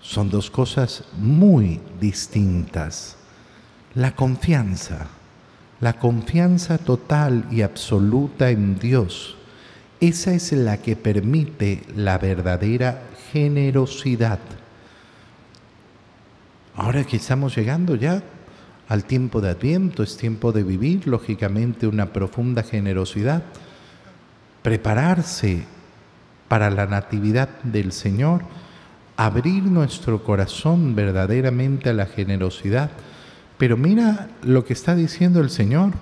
Son 0.00 0.30
dos 0.30 0.50
cosas 0.50 1.04
muy 1.18 1.82
distintas. 2.00 3.18
La 3.94 4.16
confianza, 4.16 5.06
la 5.82 5.92
confianza 5.98 6.78
total 6.78 7.44
y 7.50 7.60
absoluta 7.60 8.48
en 8.48 8.78
Dios, 8.78 9.36
esa 10.00 10.32
es 10.32 10.50
la 10.52 10.78
que 10.78 10.96
permite 10.96 11.82
la 11.94 12.16
verdadera 12.16 13.02
generosidad. 13.32 14.38
Ahora 16.74 17.04
que 17.04 17.18
estamos 17.18 17.54
llegando 17.54 17.96
ya 17.96 18.22
al 18.88 19.04
tiempo 19.04 19.40
de 19.40 19.50
Adviento, 19.50 20.02
es 20.02 20.16
tiempo 20.16 20.52
de 20.52 20.62
vivir, 20.62 21.06
lógicamente, 21.06 21.86
una 21.86 22.12
profunda 22.12 22.62
generosidad, 22.62 23.42
prepararse 24.62 25.64
para 26.48 26.70
la 26.70 26.86
natividad 26.86 27.48
del 27.62 27.92
Señor, 27.92 28.42
abrir 29.16 29.64
nuestro 29.64 30.22
corazón 30.22 30.94
verdaderamente 30.94 31.90
a 31.90 31.94
la 31.94 32.06
generosidad. 32.06 32.90
Pero 33.56 33.76
mira 33.76 34.28
lo 34.42 34.64
que 34.64 34.72
está 34.72 34.94
diciendo 34.94 35.40
el 35.40 35.50
Señor. 35.50 35.92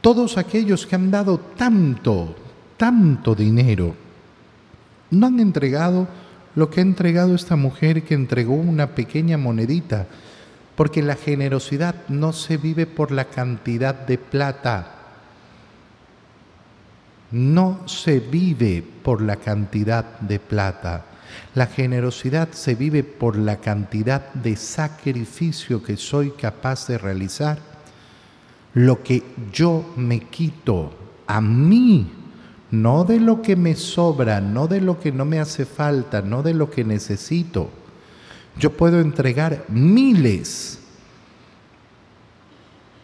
Todos 0.00 0.36
aquellos 0.36 0.86
que 0.86 0.96
han 0.96 1.10
dado 1.10 1.38
tanto, 1.38 2.34
tanto 2.76 3.34
dinero, 3.34 3.94
no 5.10 5.26
han 5.26 5.40
entregado 5.40 6.08
lo 6.54 6.68
que 6.68 6.80
ha 6.80 6.82
entregado 6.82 7.34
esta 7.34 7.56
mujer 7.56 8.02
que 8.02 8.14
entregó 8.14 8.54
una 8.54 8.88
pequeña 8.88 9.38
monedita 9.38 10.06
porque 10.76 11.02
la 11.02 11.16
generosidad 11.16 11.94
no 12.08 12.32
se 12.32 12.56
vive 12.56 12.86
por 12.86 13.10
la 13.10 13.26
cantidad 13.26 13.94
de 13.94 14.18
plata, 14.18 14.94
no 17.30 17.86
se 17.86 18.20
vive 18.20 18.84
por 19.02 19.22
la 19.22 19.36
cantidad 19.36 20.20
de 20.20 20.38
plata. 20.38 21.06
La 21.54 21.66
generosidad 21.66 22.50
se 22.52 22.74
vive 22.74 23.04
por 23.04 23.36
la 23.36 23.56
cantidad 23.56 24.32
de 24.34 24.56
sacrificio 24.56 25.82
que 25.82 25.96
soy 25.96 26.32
capaz 26.32 26.86
de 26.88 26.98
realizar. 26.98 27.58
Lo 28.74 29.02
que 29.02 29.22
yo 29.50 29.92
me 29.96 30.20
quito 30.20 30.94
a 31.26 31.40
mí, 31.40 32.10
no 32.70 33.04
de 33.04 33.20
lo 33.20 33.40
que 33.40 33.56
me 33.56 33.76
sobra, 33.76 34.40
no 34.40 34.66
de 34.66 34.80
lo 34.80 34.98
que 34.98 35.12
no 35.12 35.24
me 35.24 35.40
hace 35.40 35.64
falta, 35.64 36.20
no 36.20 36.42
de 36.42 36.54
lo 36.54 36.70
que 36.70 36.84
necesito 36.84 37.81
yo 38.58 38.72
puedo 38.72 39.00
entregar 39.00 39.64
miles 39.68 40.78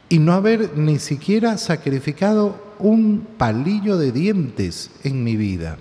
y 0.08 0.18
no 0.18 0.32
haber 0.32 0.76
ni 0.76 0.98
siquiera 0.98 1.58
sacrificado 1.58 2.74
un 2.78 3.26
palillo 3.36 3.98
de 3.98 4.12
dientes 4.12 4.90
en 5.04 5.24
mi 5.24 5.36
vida. 5.36 5.76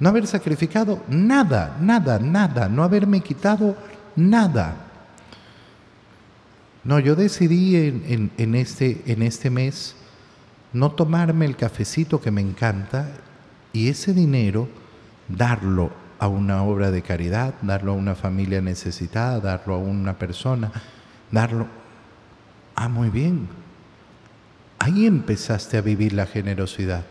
No 0.00 0.08
haber 0.08 0.26
sacrificado 0.26 1.02
nada, 1.08 1.76
nada, 1.80 2.18
nada, 2.18 2.68
no 2.68 2.82
haberme 2.82 3.20
quitado 3.20 3.76
nada. 4.16 4.84
No, 6.84 6.98
yo 6.98 7.16
decidí 7.16 7.76
en, 7.76 8.54
este, 8.54 9.02
en 9.06 9.22
este 9.22 9.50
mes 9.50 9.94
no 10.72 10.92
tomarme 10.92 11.44
el 11.46 11.56
cafecito 11.56 12.20
que 12.20 12.30
me 12.30 12.40
encanta 12.40 13.08
y 13.72 13.88
ese 13.88 14.14
dinero 14.14 14.68
darlo 15.28 15.90
a 16.18 16.28
una 16.28 16.64
obra 16.64 16.90
de 16.90 17.02
caridad, 17.02 17.54
darlo 17.62 17.92
a 17.92 17.96
una 17.96 18.14
familia 18.14 18.60
necesitada, 18.60 19.40
darlo 19.40 19.74
a 19.74 19.78
una 19.78 20.18
persona, 20.18 20.72
darlo... 21.30 21.66
Ah, 22.74 22.88
muy 22.88 23.10
bien. 23.10 23.48
Ahí 24.78 25.06
empezaste 25.06 25.76
a 25.76 25.80
vivir 25.80 26.12
la 26.12 26.26
generosidad. 26.26 27.04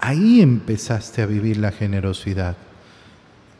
Ahí 0.00 0.40
empezaste 0.40 1.22
a 1.22 1.26
vivir 1.26 1.58
la 1.58 1.70
generosidad. 1.70 2.56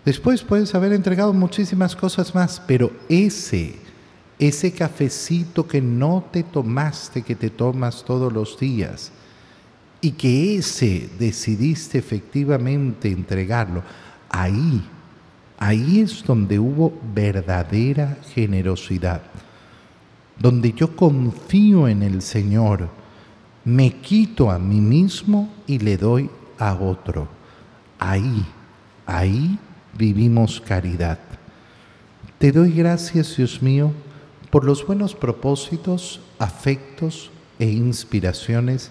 Después 0.05 0.43
puedes 0.43 0.75
haber 0.75 0.93
entregado 0.93 1.33
muchísimas 1.33 1.95
cosas 1.95 2.35
más, 2.35 2.61
pero 2.67 2.91
ese, 3.09 3.77
ese 4.39 4.73
cafecito 4.73 5.69
que 5.69 5.81
no 5.81 6.25
te 6.33 6.43
tomaste, 6.43 7.23
que 7.23 7.37
te 7.37 7.51
tomas 7.51 8.05
todos 8.05 8.33
los 8.33 8.59
días, 8.59 9.13
y 10.05 10.11
que 10.11 10.57
ese 10.57 11.09
decidiste 11.17 11.97
efectivamente 11.97 13.09
entregarlo, 13.09 13.85
ahí, 14.29 14.83
ahí 15.59 16.01
es 16.01 16.25
donde 16.25 16.59
hubo 16.59 16.93
verdadera 17.15 18.19
generosidad, 18.35 19.23
donde 20.38 20.73
yo 20.73 20.97
confío 20.97 21.87
en 21.87 22.03
el 22.03 22.21
Señor, 22.21 22.88
me 23.65 23.93
quito 24.01 24.51
a 24.51 24.59
mí 24.59 24.81
mismo 24.81 25.49
y 25.69 25.79
le 25.79 25.97
doy 25.97 26.29
a 26.59 26.75
otro. 26.75 27.29
Ahí, 28.01 28.45
ahí 29.07 29.57
vivimos 29.97 30.61
caridad. 30.61 31.21
Te 32.38 32.51
doy 32.51 32.73
gracias, 32.73 33.37
Dios 33.37 33.62
mío, 33.62 33.93
por 34.51 34.65
los 34.65 34.85
buenos 34.85 35.15
propósitos, 35.15 36.21
afectos 36.41 37.31
e 37.61 37.67
inspiraciones 37.67 38.91